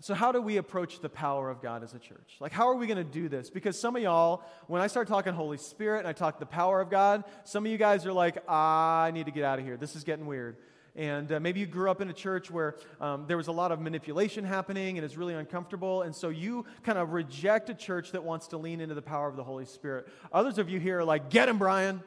[0.00, 2.36] So, how do we approach the power of God as a church?
[2.38, 3.50] Like, how are we going to do this?
[3.50, 6.80] Because some of y'all, when I start talking Holy Spirit and I talk the power
[6.80, 9.76] of God, some of you guys are like, I need to get out of here.
[9.76, 10.56] This is getting weird.
[10.94, 13.70] And uh, maybe you grew up in a church where um, there was a lot
[13.70, 16.02] of manipulation happening and it's really uncomfortable.
[16.02, 19.28] And so you kind of reject a church that wants to lean into the power
[19.28, 20.08] of the Holy Spirit.
[20.32, 22.02] Others of you here are like, get him, Brian.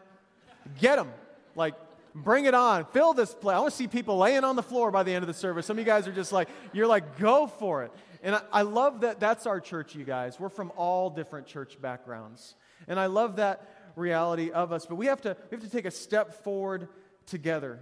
[0.80, 1.10] Get him.
[1.56, 1.76] Like,
[2.13, 2.86] Bring it on.
[2.86, 3.56] Fill this place.
[3.56, 5.65] I want to see people laying on the floor by the end of the service.
[5.65, 7.91] Some of you guys are just like, you're like, go for it.
[8.21, 10.39] And I, I love that that's our church, you guys.
[10.39, 12.56] We're from all different church backgrounds.
[12.88, 14.86] And I love that reality of us.
[14.86, 16.89] But we have to, we have to take a step forward
[17.26, 17.80] together.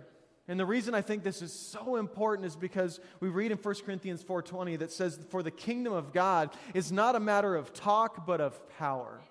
[0.48, 3.76] And the reason I think this is so important is because we read in 1
[3.86, 8.26] Corinthians 4:20 that says for the kingdom of God is not a matter of talk
[8.26, 9.22] but of power.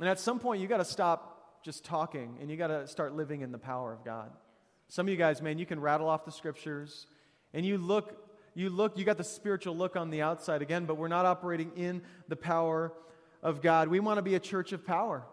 [0.00, 1.27] And at some point you got to stop
[1.62, 4.30] just talking, and you got to start living in the power of God.
[4.88, 7.06] Some of you guys, man, you can rattle off the scriptures,
[7.52, 8.16] and you look,
[8.54, 11.72] you look, you got the spiritual look on the outside again, but we're not operating
[11.76, 12.92] in the power
[13.42, 13.88] of God.
[13.88, 15.24] We want to be a church of power.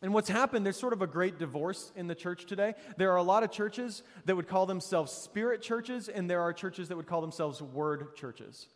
[0.00, 2.74] And what's happened, there's sort of a great divorce in the church today.
[2.96, 6.52] There are a lot of churches that would call themselves spirit churches, and there are
[6.52, 8.68] churches that would call themselves word churches.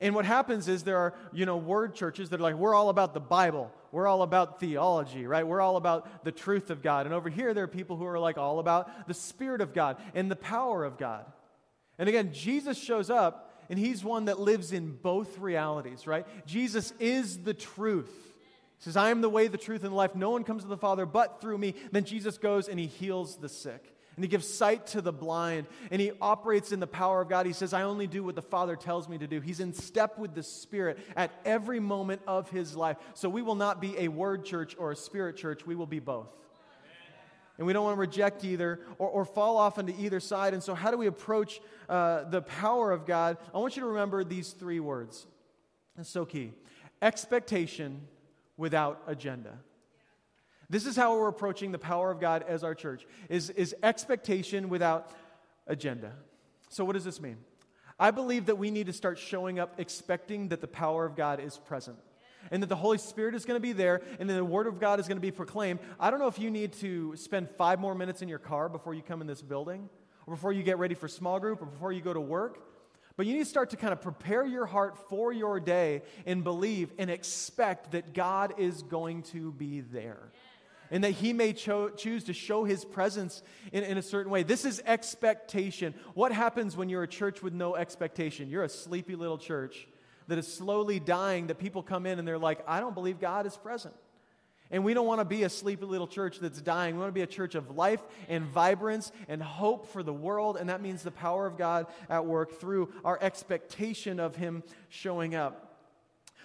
[0.00, 2.88] And what happens is there are, you know, word churches that are like, we're all
[2.88, 3.72] about the Bible.
[3.90, 5.46] We're all about theology, right?
[5.46, 7.06] We're all about the truth of God.
[7.06, 9.96] And over here, there are people who are like all about the Spirit of God
[10.14, 11.24] and the power of God.
[11.98, 16.26] And again, Jesus shows up, and he's one that lives in both realities, right?
[16.46, 18.12] Jesus is the truth.
[18.78, 20.14] He says, I am the way, the truth, and the life.
[20.14, 21.74] No one comes to the Father but through me.
[21.90, 23.97] Then Jesus goes and he heals the sick.
[24.18, 27.46] And he gives sight to the blind, and he operates in the power of God.
[27.46, 29.40] He says, I only do what the Father tells me to do.
[29.40, 32.96] He's in step with the Spirit at every moment of his life.
[33.14, 36.00] So we will not be a word church or a spirit church, we will be
[36.00, 36.26] both.
[37.58, 40.52] And we don't want to reject either or, or fall off into either side.
[40.52, 43.36] And so, how do we approach uh, the power of God?
[43.54, 45.28] I want you to remember these three words.
[45.96, 46.54] It's so key
[47.00, 48.00] expectation
[48.56, 49.58] without agenda.
[50.70, 54.68] This is how we're approaching the power of God as our church is, is expectation
[54.68, 55.10] without
[55.66, 56.12] agenda.
[56.68, 57.38] So what does this mean?
[57.98, 61.40] I believe that we need to start showing up expecting that the power of God
[61.40, 61.96] is present
[62.50, 64.78] and that the Holy Spirit is going to be there and that the Word of
[64.78, 65.80] God is going to be proclaimed.
[65.98, 68.94] I don't know if you need to spend five more minutes in your car before
[68.94, 69.88] you come in this building
[70.26, 72.64] or before you get ready for small group or before you go to work.
[73.16, 76.44] But you need to start to kind of prepare your heart for your day and
[76.44, 80.30] believe and expect that God is going to be there
[80.90, 84.42] and that he may cho- choose to show his presence in, in a certain way.
[84.42, 85.94] This is expectation.
[86.14, 88.48] What happens when you're a church with no expectation?
[88.48, 89.88] You're a sleepy little church
[90.28, 93.46] that is slowly dying, that people come in and they're like, I don't believe God
[93.46, 93.94] is present.
[94.70, 96.94] And we don't want to be a sleepy little church that's dying.
[96.94, 100.58] We want to be a church of life and vibrance and hope for the world.
[100.58, 105.34] And that means the power of God at work through our expectation of Him showing
[105.34, 105.80] up.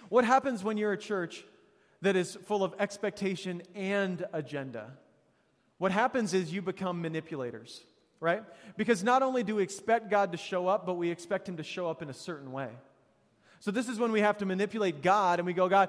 [0.08, 1.44] What happens when you're a church
[2.04, 4.92] that is full of expectation and agenda.
[5.78, 7.80] What happens is you become manipulators,
[8.20, 8.42] right?
[8.76, 11.62] Because not only do we expect God to show up, but we expect Him to
[11.62, 12.68] show up in a certain way.
[13.60, 15.88] So, this is when we have to manipulate God and we go, God,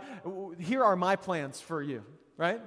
[0.58, 2.04] here are my plans for you,
[2.38, 2.62] right?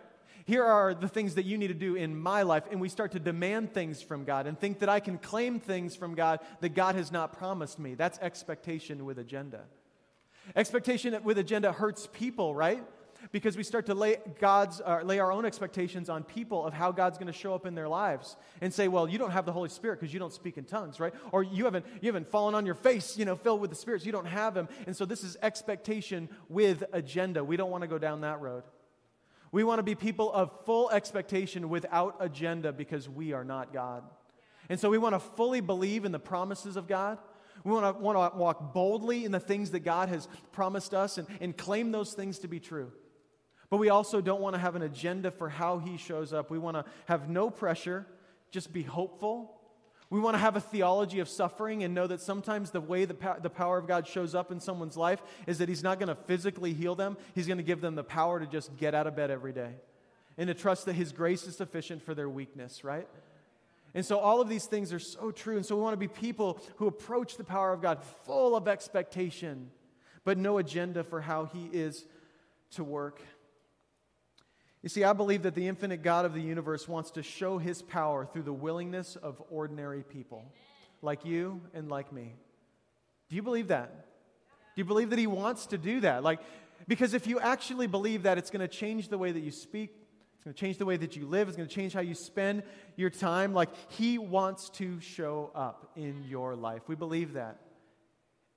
[0.44, 2.64] Here are the things that you need to do in my life.
[2.70, 5.96] And we start to demand things from God and think that I can claim things
[5.96, 7.94] from God that God has not promised me.
[7.94, 9.60] That's expectation with agenda.
[10.56, 12.82] Expectation with agenda hurts people, right?
[13.32, 16.92] Because we start to lay God's uh, lay our own expectations on people of how
[16.92, 19.52] God's going to show up in their lives and say, well, you don't have the
[19.52, 21.14] Holy Spirit because you don't speak in tongues, right?
[21.32, 24.02] Or you haven't you haven't fallen on your face, you know, filled with the Spirit,
[24.02, 24.68] so you don't have Him.
[24.86, 27.44] And so this is expectation with agenda.
[27.44, 28.64] We don't want to go down that road.
[29.50, 34.04] We want to be people of full expectation without agenda because we are not God.
[34.68, 37.18] And so we want to fully believe in the promises of God.
[37.64, 41.18] We want to, want to walk boldly in the things that God has promised us
[41.18, 42.92] and, and claim those things to be true.
[43.70, 46.50] But we also don't want to have an agenda for how he shows up.
[46.50, 48.06] We want to have no pressure,
[48.50, 49.54] just be hopeful.
[50.10, 53.16] We want to have a theology of suffering and know that sometimes the way the,
[53.42, 56.14] the power of God shows up in someone's life is that he's not going to
[56.14, 59.14] physically heal them, he's going to give them the power to just get out of
[59.14, 59.72] bed every day
[60.38, 63.08] and to trust that his grace is sufficient for their weakness, right?
[63.92, 65.56] And so all of these things are so true.
[65.56, 68.68] And so we want to be people who approach the power of God full of
[68.68, 69.70] expectation,
[70.24, 72.04] but no agenda for how he is
[72.72, 73.20] to work.
[74.82, 77.82] You see, I believe that the infinite God of the universe wants to show his
[77.82, 80.44] power through the willingness of ordinary people
[81.02, 82.34] like you and like me.
[83.28, 83.90] Do you believe that?
[83.90, 86.22] Do you believe that he wants to do that?
[86.22, 86.38] Like,
[86.86, 89.90] because if you actually believe that, it's going to change the way that you speak,
[90.36, 92.14] it's going to change the way that you live, it's going to change how you
[92.14, 92.62] spend
[92.96, 93.52] your time.
[93.52, 96.82] Like, he wants to show up in your life.
[96.86, 97.58] We believe that.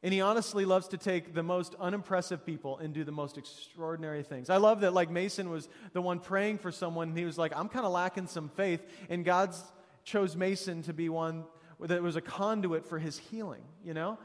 [0.04, 4.24] And he honestly loves to take the most unimpressive people and do the most extraordinary
[4.24, 4.50] things.
[4.50, 7.56] I love that, like, Mason was the one praying for someone, and he was like,
[7.56, 8.82] I'm kind of lacking some faith.
[9.10, 9.54] And God
[10.04, 11.44] chose Mason to be one
[11.80, 14.18] that was a conduit for his healing, you know?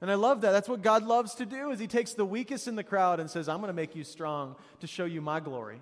[0.00, 0.52] And I love that.
[0.52, 3.28] That's what God loves to do is he takes the weakest in the crowd and
[3.28, 5.80] says, I'm going to make you strong to show you my glory.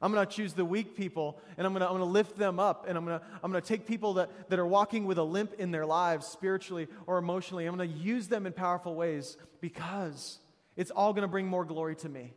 [0.00, 2.38] I'm going to choose the weak people and I'm going to, I'm going to lift
[2.38, 2.86] them up.
[2.88, 5.24] And I'm going to, I'm going to take people that, that are walking with a
[5.24, 7.66] limp in their lives, spiritually or emotionally.
[7.66, 10.38] I'm going to use them in powerful ways because
[10.76, 12.32] it's all going to bring more glory to me.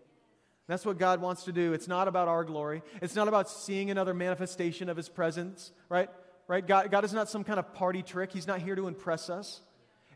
[0.68, 1.74] That's what God wants to do.
[1.74, 6.10] It's not about our glory, it's not about seeing another manifestation of His presence, right?
[6.48, 6.66] Right?
[6.66, 9.62] God, God is not some kind of party trick, He's not here to impress us.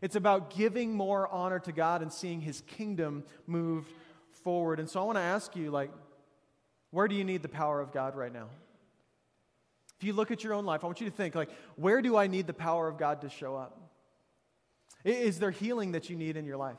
[0.02, 3.86] It's about giving more honor to God and seeing His kingdom move
[4.44, 4.80] forward.
[4.80, 5.90] And so I want to ask you, like,
[6.96, 8.48] where do you need the power of God right now?
[9.98, 12.16] If you look at your own life, I want you to think like, where do
[12.16, 13.78] I need the power of God to show up?
[15.04, 16.78] Is there healing that you need in your life?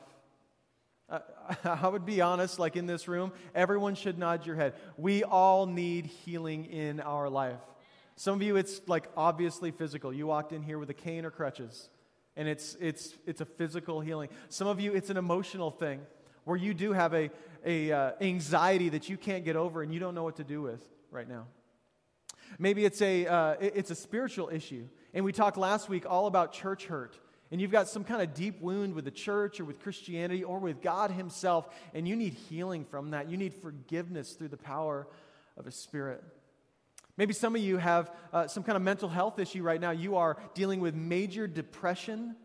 [1.08, 1.20] Uh,
[1.64, 4.74] I would be honest, like in this room, everyone should nod your head.
[4.96, 7.60] We all need healing in our life.
[8.16, 10.12] Some of you, it's like obviously physical.
[10.12, 11.90] You walked in here with a cane or crutches,
[12.36, 14.30] and it's, it's, it's a physical healing.
[14.48, 16.00] Some of you, it's an emotional thing
[16.42, 17.30] where you do have a,
[17.64, 20.62] a uh, anxiety that you can't get over and you don't know what to do
[20.62, 21.46] with right now.
[22.58, 24.88] Maybe it's a, uh, it's a spiritual issue.
[25.12, 27.18] And we talked last week all about church hurt.
[27.50, 30.58] And you've got some kind of deep wound with the church or with Christianity or
[30.58, 33.30] with God Himself, and you need healing from that.
[33.30, 35.06] You need forgiveness through the power
[35.56, 36.22] of His Spirit.
[37.16, 39.90] Maybe some of you have uh, some kind of mental health issue right now.
[39.90, 42.36] You are dealing with major depression,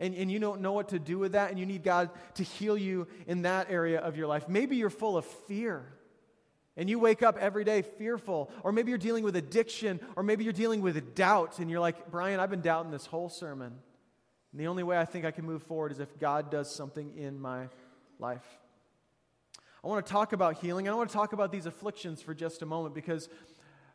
[0.00, 2.42] and, and you don't know what to do with that, and you need God to
[2.42, 4.48] heal you in that area of your life.
[4.48, 5.84] Maybe you're full of fear.
[6.76, 10.44] And you wake up every day fearful, or maybe you're dealing with addiction, or maybe
[10.44, 13.74] you're dealing with doubt, and you're like, Brian, I've been doubting this whole sermon.
[14.52, 17.16] And the only way I think I can move forward is if God does something
[17.18, 17.68] in my
[18.18, 18.46] life.
[19.84, 20.88] I want to talk about healing.
[20.88, 23.28] I want to talk about these afflictions for just a moment because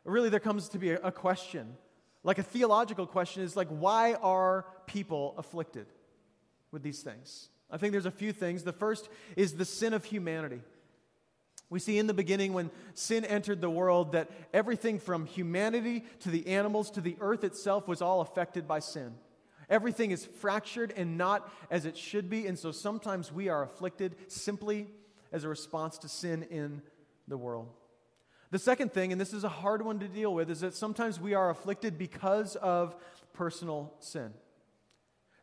[0.04, 1.74] really there comes to be a, a question.
[2.22, 5.86] Like a theological question is like, why are people afflicted
[6.72, 7.48] with these things?
[7.70, 8.62] I think there's a few things.
[8.62, 10.60] The first is the sin of humanity.
[11.68, 16.30] We see in the beginning when sin entered the world that everything from humanity to
[16.30, 19.14] the animals to the earth itself was all affected by sin.
[19.68, 24.14] Everything is fractured and not as it should be, and so sometimes we are afflicted
[24.28, 24.86] simply
[25.32, 26.82] as a response to sin in
[27.26, 27.68] the world.
[28.52, 31.18] The second thing, and this is a hard one to deal with, is that sometimes
[31.18, 32.94] we are afflicted because of
[33.32, 34.32] personal sin.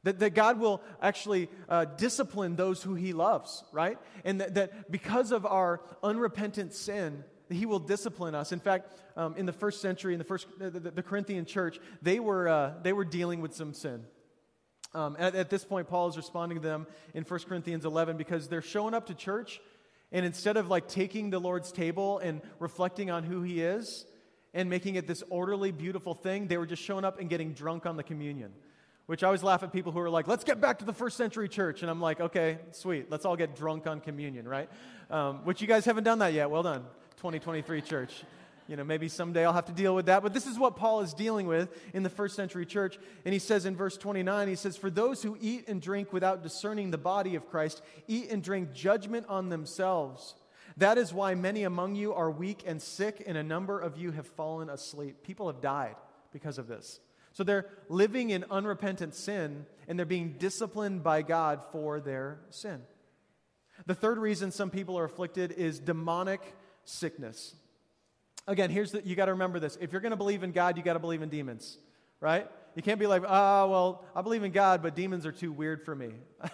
[0.04, 3.98] That, that God will actually uh, discipline those who He loves, right?
[4.26, 8.52] And that, that because of our unrepentant sin, He will discipline us.
[8.52, 11.80] In fact, um, in the first century, in the first the, the, the Corinthian church,
[12.02, 14.04] they were uh, they were dealing with some sin.
[14.94, 18.48] Um, at, at this point, Paul is responding to them in 1 Corinthians 11 because
[18.48, 19.60] they're showing up to church
[20.14, 24.06] and instead of like taking the Lord's table and reflecting on who He is
[24.54, 27.88] and making it this orderly, beautiful thing, they were just showing up and getting drunk
[27.88, 28.54] on the communion.
[29.06, 31.18] Which I always laugh at people who are like, let's get back to the first
[31.18, 31.82] century church.
[31.82, 34.70] And I'm like, okay, sweet, let's all get drunk on communion, right?
[35.10, 36.50] Um, which you guys haven't done that yet.
[36.50, 36.84] Well done,
[37.18, 38.24] 2023 church.
[38.68, 40.24] You know, maybe someday I'll have to deal with that.
[40.24, 42.98] But this is what Paul is dealing with in the first century church.
[43.26, 46.44] And he says in verse 29, he says, For those who eat and drink without
[46.44, 50.36] discerning the body of Christ, eat and drink judgment on themselves.
[50.78, 54.12] That is why many among you are weak and sick, and a number of you
[54.12, 55.24] have fallen asleep.
[55.24, 55.96] People have died
[56.32, 57.00] because of this.
[57.34, 62.82] So they're living in unrepentant sin, and they're being disciplined by God for their sin.
[63.86, 66.42] The third reason some people are afflicted is demonic
[66.86, 67.56] sickness.
[68.48, 69.78] Again, here's the, you got to remember this.
[69.82, 71.78] If you're going to believe in God, you got to believe in demons,
[72.20, 72.48] right?
[72.76, 75.52] You can't be like, ah, oh, well, I believe in God, but demons are too
[75.52, 76.12] weird for me.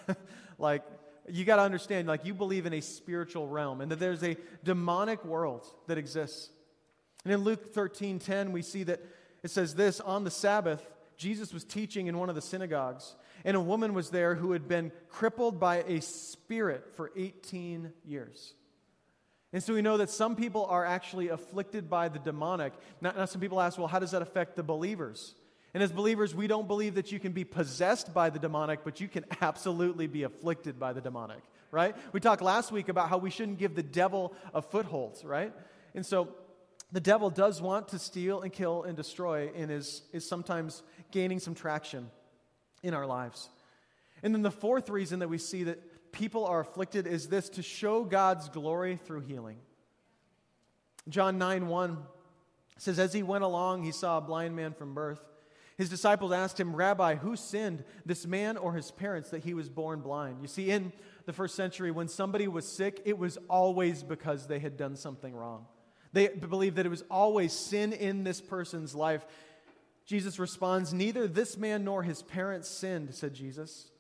[0.58, 0.84] like,
[1.28, 4.38] you got to understand, like, you believe in a spiritual realm and that there's a
[4.64, 6.50] demonic world that exists.
[7.24, 9.02] And in Luke 13 10, we see that
[9.44, 10.86] it says this on the Sabbath,
[11.18, 14.68] Jesus was teaching in one of the synagogues, and a woman was there who had
[14.68, 18.54] been crippled by a spirit for 18 years.
[19.52, 22.74] And so we know that some people are actually afflicted by the demonic.
[23.02, 25.34] Now, now, some people ask, well, how does that affect the believers?
[25.74, 29.02] And as believers, we don't believe that you can be possessed by the demonic, but
[29.02, 31.96] you can absolutely be afflicted by the demonic, right?
[32.14, 35.54] We talked last week about how we shouldn't give the devil a foothold, right?
[35.96, 36.30] And so
[36.92, 41.40] the devil does want to steal and kill and destroy and is, is sometimes gaining
[41.40, 42.10] some traction
[42.82, 43.50] in our lives.
[44.24, 47.62] And then the fourth reason that we see that people are afflicted is this to
[47.62, 49.58] show God's glory through healing.
[51.08, 51.98] John 9 1
[52.78, 55.22] says, As he went along, he saw a blind man from birth.
[55.78, 59.70] His disciples asked him, Rabbi, who sinned, this man or his parents, that he was
[59.70, 60.40] born blind?
[60.42, 60.92] You see, in
[61.26, 65.34] the first century, when somebody was sick, it was always because they had done something
[65.34, 65.68] wrong.
[66.14, 69.26] They believed that it was always sin in this person's life.
[70.05, 73.91] Jesus responds, Neither this man nor his parents sinned, said Jesus.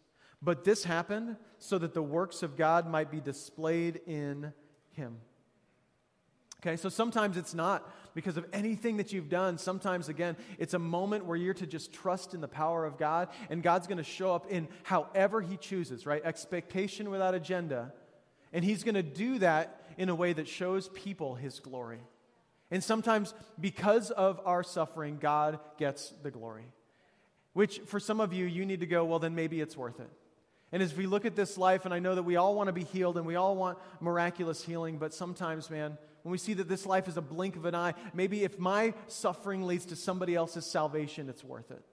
[0.41, 4.53] But this happened so that the works of God might be displayed in
[4.91, 5.17] him.
[6.61, 9.57] Okay, so sometimes it's not because of anything that you've done.
[9.57, 13.29] Sometimes, again, it's a moment where you're to just trust in the power of God,
[13.49, 16.21] and God's going to show up in however He chooses, right?
[16.25, 17.93] Expectation without agenda.
[18.51, 21.99] And He's going to do that in a way that shows people His glory.
[22.71, 26.65] And sometimes, because of our suffering, God gets the glory.
[27.53, 30.09] Which, for some of you, you need to go, well, then maybe it's worth it.
[30.71, 32.73] And as we look at this life, and I know that we all want to
[32.73, 36.69] be healed and we all want miraculous healing, but sometimes, man, when we see that
[36.69, 40.35] this life is a blink of an eye, maybe if my suffering leads to somebody
[40.35, 41.83] else's salvation, it's worth it.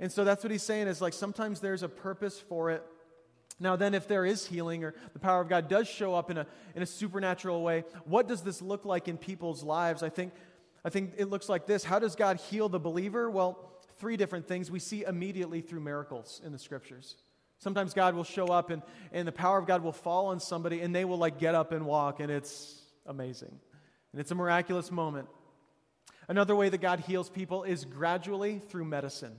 [0.00, 2.82] And so that's what he's saying is like sometimes there's a purpose for it.
[3.60, 6.38] Now, then, if there is healing or the power of God does show up in
[6.38, 6.46] a,
[6.76, 10.02] in a supernatural way, what does this look like in people's lives?
[10.02, 10.32] I think,
[10.84, 11.82] I think it looks like this.
[11.82, 13.28] How does God heal the believer?
[13.28, 17.16] Well, three different things we see immediately through miracles in the scriptures.
[17.58, 18.82] Sometimes God will show up and,
[19.12, 21.72] and the power of God will fall on somebody and they will like get up
[21.72, 23.58] and walk and it's amazing.
[24.12, 25.28] And it's a miraculous moment.
[26.28, 29.34] Another way that God heals people is gradually through medicine.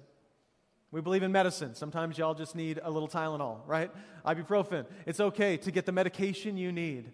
[0.92, 1.76] We believe in medicine.
[1.76, 3.92] Sometimes y'all just need a little Tylenol, right?
[4.26, 4.86] Ibuprofen.
[5.06, 7.12] It's okay to get the medication you need.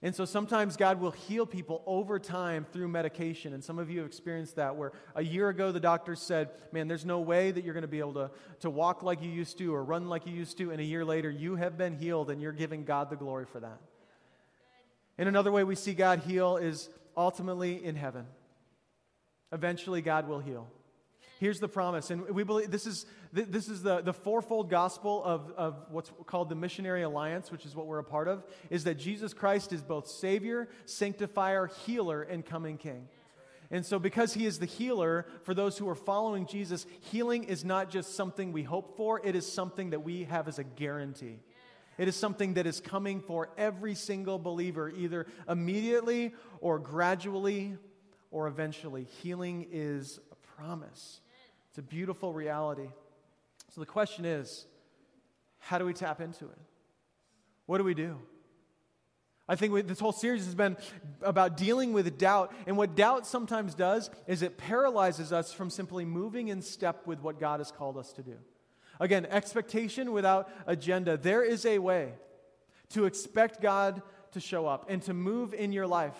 [0.00, 3.52] And so sometimes God will heal people over time through medication.
[3.52, 6.86] And some of you have experienced that where a year ago the doctor said, Man,
[6.86, 8.30] there's no way that you're going to be able to,
[8.60, 10.70] to walk like you used to or run like you used to.
[10.70, 13.58] And a year later, you have been healed and you're giving God the glory for
[13.58, 13.80] that.
[15.16, 18.26] And another way we see God heal is ultimately in heaven.
[19.50, 20.68] Eventually, God will heal.
[21.38, 22.10] Here's the promise.
[22.10, 26.48] And we believe this is, this is the, the fourfold gospel of, of what's called
[26.48, 29.82] the missionary alliance, which is what we're a part of, is that Jesus Christ is
[29.82, 33.08] both Savior, sanctifier, healer, and coming King.
[33.70, 37.64] And so, because he is the healer, for those who are following Jesus, healing is
[37.64, 41.40] not just something we hope for, it is something that we have as a guarantee.
[41.98, 47.76] It is something that is coming for every single believer, either immediately or gradually
[48.30, 49.04] or eventually.
[49.22, 51.20] Healing is a promise.
[51.78, 52.88] It's a beautiful reality.
[53.72, 54.66] So the question is
[55.60, 56.58] how do we tap into it?
[57.66, 58.18] What do we do?
[59.48, 60.76] I think we, this whole series has been
[61.22, 62.52] about dealing with doubt.
[62.66, 67.20] And what doubt sometimes does is it paralyzes us from simply moving in step with
[67.20, 68.38] what God has called us to do.
[68.98, 71.16] Again, expectation without agenda.
[71.16, 72.14] There is a way
[72.88, 74.02] to expect God
[74.32, 76.16] to show up and to move in your life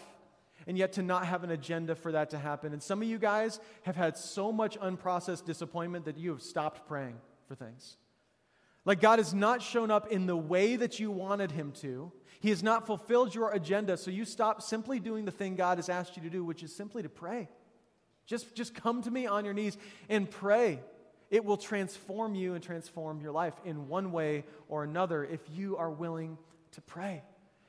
[0.68, 2.74] and yet to not have an agenda for that to happen.
[2.74, 6.86] And some of you guys have had so much unprocessed disappointment that you have stopped
[6.86, 7.16] praying
[7.48, 7.96] for things.
[8.84, 12.12] Like God has not shown up in the way that you wanted him to.
[12.40, 15.88] He has not fulfilled your agenda, so you stop simply doing the thing God has
[15.88, 17.48] asked you to do, which is simply to pray.
[18.26, 19.78] Just, just come to me on your knees
[20.10, 20.80] and pray.
[21.30, 25.78] It will transform you and transform your life in one way or another if you
[25.78, 26.36] are willing
[26.72, 27.22] to pray.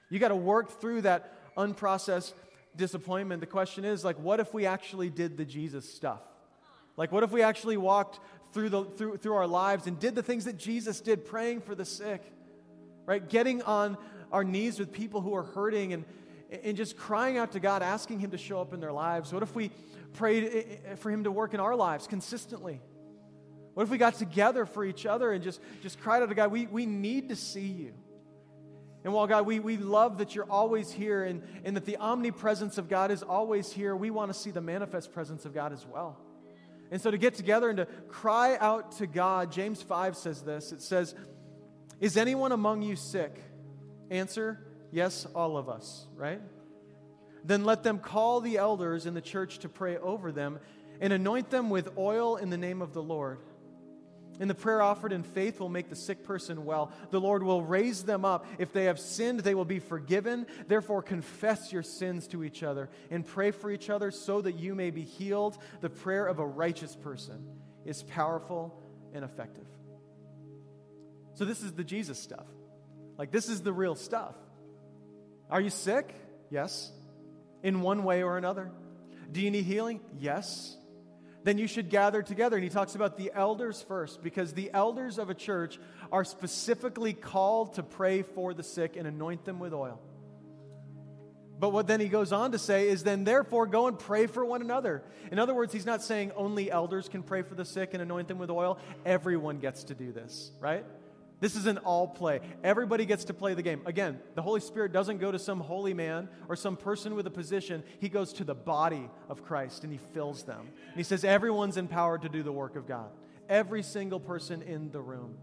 [0.10, 2.34] You got to work through that unprocessed
[2.76, 6.22] disappointment, the question is like, what if we actually did the Jesus stuff?
[6.98, 8.20] Like, what if we actually walked
[8.54, 11.76] through, the, through, through our lives and did the things that Jesus did, praying for
[11.76, 12.22] the sick,
[13.06, 13.28] right?
[13.28, 13.98] Getting on
[14.32, 16.06] our knees with people who are hurting and,
[16.64, 19.32] and just crying out to God, asking Him to show up in their lives?
[19.32, 19.72] What if we
[20.14, 22.82] prayed for Him to work in our lives consistently?
[23.76, 26.52] What if we got together for each other and just, just cried out to God,
[26.52, 27.94] we, we need to see you.
[29.04, 32.78] And while, God, we, we love that you're always here and, and that the omnipresence
[32.78, 35.86] of God is always here, we want to see the manifest presence of God as
[35.86, 36.18] well.
[36.92, 40.72] And so to get together and to cry out to God, James 5 says this
[40.72, 41.16] it says,
[42.00, 43.42] Is anyone among you sick?
[44.10, 46.42] Answer, Yes, all of us, right?
[47.44, 50.60] Then let them call the elders in the church to pray over them
[51.00, 53.40] and anoint them with oil in the name of the Lord.
[54.40, 56.92] And the prayer offered in faith will make the sick person well.
[57.12, 58.46] The Lord will raise them up.
[58.58, 60.48] If they have sinned, they will be forgiven.
[60.68, 64.76] Therefore, confess your sins to each other and pray for each other so that you
[64.76, 65.58] may be healed.
[65.82, 67.46] The prayer of a righteous person
[67.86, 68.82] is powerful
[69.14, 69.68] and effective.
[71.34, 72.48] So, this is the Jesus stuff.
[73.18, 74.36] Like, this is the real stuff.
[75.50, 76.14] Are you sick?
[76.50, 76.92] Yes.
[77.62, 78.72] In one way or another.
[79.32, 80.00] Do you need healing?
[80.18, 80.78] Yes
[81.44, 82.58] then you should gather together.
[82.58, 85.80] And he talks about the elders first, because the elders of a church
[86.12, 90.02] are specifically called to pray for the sick and anoint them with oil.
[91.60, 94.46] But what then he goes on to say is then therefore go and pray for
[94.46, 95.04] one another.
[95.30, 98.30] In other words, he's not saying only elders can pray for the sick and anoint
[98.30, 98.80] them with oil.
[99.06, 100.86] Everyone gets to do this, right?
[101.40, 102.42] This is an all play.
[102.64, 103.82] Everybody gets to play the game.
[103.86, 107.32] Again, the Holy Spirit doesn't go to some holy man or some person with a
[107.32, 107.84] position.
[108.00, 110.60] He goes to the body of Christ and he fills them.
[110.60, 113.10] And he says, everyone's empowered to do the work of God.
[113.48, 115.38] Every single person in the room.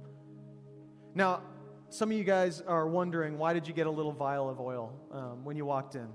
[1.14, 1.40] Now,
[1.88, 4.92] some of you guys are wondering why did you get a little vial of oil
[5.12, 6.08] um, when you walked in?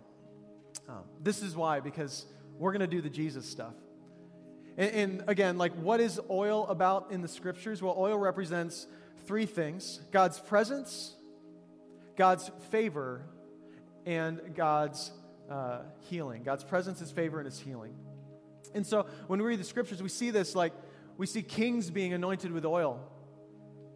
[0.88, 2.26] Um, this is why, because
[2.60, 3.74] we're going to do the Jesus stuff.
[4.78, 7.82] And, and again, like, what is oil about in the scriptures?
[7.82, 8.88] Well, oil represents
[9.26, 11.16] three things God's presence,
[12.16, 13.24] God's favor,
[14.06, 15.12] and God's
[15.50, 16.44] uh, healing.
[16.44, 17.94] God's presence, His favor, and His healing.
[18.74, 20.74] And so when we read the scriptures, we see this like
[21.18, 23.00] we see kings being anointed with oil.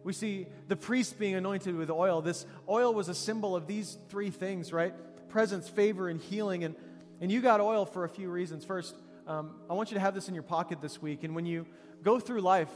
[0.04, 2.22] We see the priests being anointed with oil.
[2.22, 4.94] This oil was a symbol of these three things, right?
[5.28, 6.62] Presence, favor, and healing.
[6.62, 6.76] And,
[7.20, 8.64] and you got oil for a few reasons.
[8.64, 8.94] First,
[9.26, 11.24] um, I want you to have this in your pocket this week.
[11.24, 11.66] And when you
[12.04, 12.70] go through life,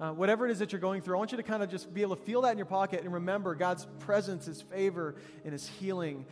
[0.00, 1.92] uh, whatever it is that you're going through, I want you to kind of just
[1.92, 5.52] be able to feel that in your pocket and remember God's presence, His favor, and
[5.52, 6.24] His healing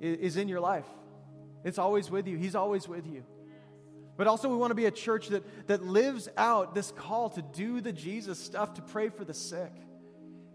[0.00, 0.86] is, is in your life.
[1.64, 3.24] It's always with you, He's always with you.
[4.16, 7.42] But also, we want to be a church that, that lives out this call to
[7.42, 9.72] do the Jesus stuff, to pray for the sick.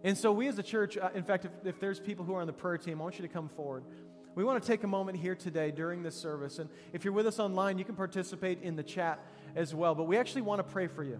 [0.04, 2.42] And so, we as a church, uh, in fact, if, if there's people who are
[2.42, 3.84] on the prayer team, I want you to come forward.
[4.34, 6.60] We want to take a moment here today during this service.
[6.60, 9.20] And if you're with us online, you can participate in the chat
[9.56, 9.94] as well.
[9.94, 11.20] But we actually want to pray for you.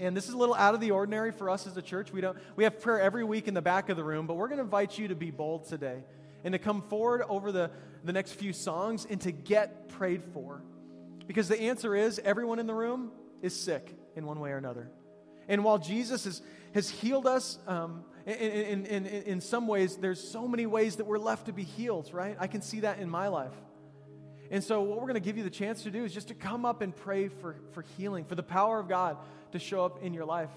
[0.00, 2.10] And this is a little out of the ordinary for us as a church.
[2.10, 4.48] We, don't, we have prayer every week in the back of the room, but we're
[4.48, 6.02] going to invite you to be bold today
[6.42, 7.70] and to come forward over the,
[8.02, 10.62] the next few songs and to get prayed for.
[11.26, 14.90] Because the answer is everyone in the room is sick in one way or another.
[15.48, 16.40] And while Jesus
[16.72, 21.04] has, healed us, um, in, in, in, in some ways, there's so many ways that
[21.04, 22.36] we're left to be healed, right?
[22.40, 23.52] I can see that in my life.
[24.50, 26.34] And so, what we're going to give you the chance to do is just to
[26.34, 29.16] come up and pray for, for healing, for the power of God
[29.52, 30.50] to show up in your life.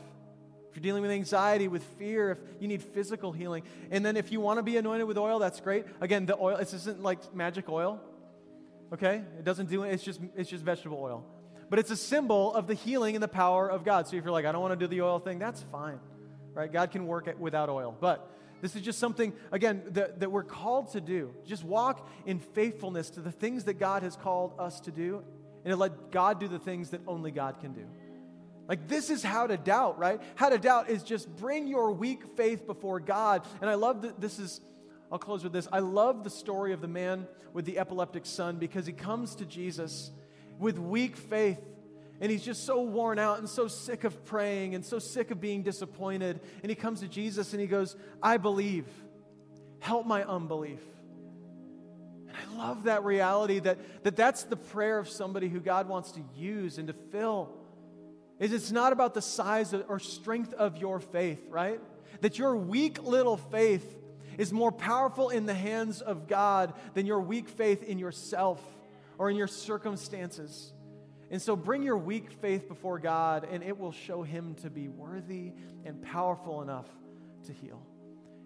[0.70, 3.62] If you're dealing with anxiety, with fear, if you need physical healing.
[3.92, 5.86] And then if you want to be anointed with oil, that's great.
[6.02, 8.02] Again, the oil, this isn't like magic oil.
[8.92, 9.22] Okay?
[9.38, 11.26] It doesn't do it, it's just it's just vegetable oil.
[11.70, 14.08] But it's a symbol of the healing and the power of God.
[14.08, 16.00] So if you're like, I don't want to do the oil thing, that's fine.
[16.56, 16.72] Right?
[16.72, 17.96] God can work it without oil.
[18.00, 18.28] But
[18.64, 21.34] this is just something, again, that, that we're called to do.
[21.46, 25.22] Just walk in faithfulness to the things that God has called us to do,
[25.66, 27.86] and to let God do the things that only God can do.
[28.70, 30.22] Like, this is how to doubt, right?
[30.36, 33.46] How to doubt is just bring your weak faith before God.
[33.60, 34.62] And I love that this is,
[35.12, 35.68] I'll close with this.
[35.70, 39.46] I love the story of the man with the epileptic son because he comes to
[39.46, 40.12] Jesus
[40.58, 41.60] with weak faith.
[42.24, 45.42] And he's just so worn out and so sick of praying and so sick of
[45.42, 46.40] being disappointed.
[46.62, 48.88] And he comes to Jesus and he goes, I believe.
[49.82, 50.80] Help my unbelief.
[52.30, 56.14] And I love that reality that, that that's the prayer of somebody who God wants
[56.14, 57.50] to use and to fill
[58.40, 61.82] is it's not about the size or strength of your faith, right?
[62.22, 63.98] That your weak little faith
[64.38, 68.62] is more powerful in the hands of God than your weak faith in yourself
[69.18, 70.72] or in your circumstances.
[71.34, 74.88] And so bring your weak faith before God, and it will show Him to be
[74.88, 75.52] worthy
[75.84, 76.86] and powerful enough
[77.48, 77.82] to heal.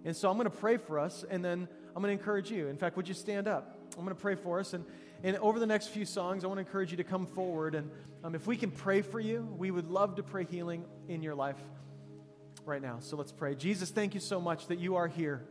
[0.06, 2.68] And so I'm going to pray for us, and then I'm going to encourage you.
[2.70, 3.78] In fact, would you stand up?
[3.98, 4.74] I'm going to pray for us.
[4.74, 4.86] And
[5.24, 7.76] and over the next few songs, I want to encourage you to come forward.
[7.76, 7.92] And
[8.24, 11.36] um, if we can pray for you, we would love to pray healing in your
[11.36, 11.60] life
[12.66, 13.00] right now.
[13.00, 13.56] So let's pray.
[13.56, 15.44] Jesus, thank you so much that you are here,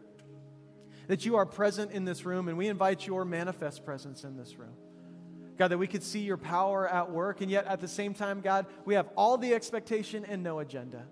[1.08, 4.56] that you are present in this room, and we invite your manifest presence in this
[4.56, 4.72] room.
[5.58, 8.40] God, that we could see your power at work, and yet at the same time,
[8.40, 11.04] God, we have all the expectation and no agenda.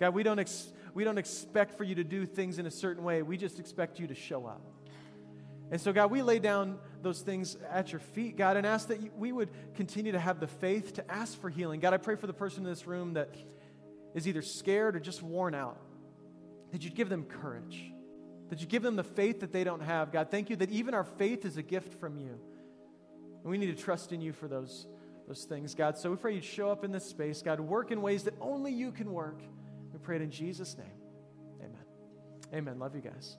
[0.00, 3.04] God, we don't, ex- we don't expect for you to do things in a certain
[3.04, 4.60] way, we just expect you to show up.
[5.70, 9.16] And so, God, we lay down those things at your feet, God, and ask that
[9.18, 11.80] we would continue to have the faith to ask for healing.
[11.80, 13.34] God, I pray for the person in this room that
[14.14, 15.78] is either scared or just worn out,
[16.72, 17.92] that you'd give them courage,
[18.50, 20.12] that you give them the faith that they don't have.
[20.12, 22.38] God, thank you that even our faith is a gift from you.
[23.44, 24.86] And we need to trust in you for those,
[25.28, 25.98] those things, God.
[25.98, 28.72] So we pray you'd show up in this space, God, work in ways that only
[28.72, 29.40] you can work.
[29.92, 30.86] We pray it in Jesus' name.
[31.60, 31.84] Amen.
[32.54, 32.78] Amen.
[32.78, 33.36] Love you guys.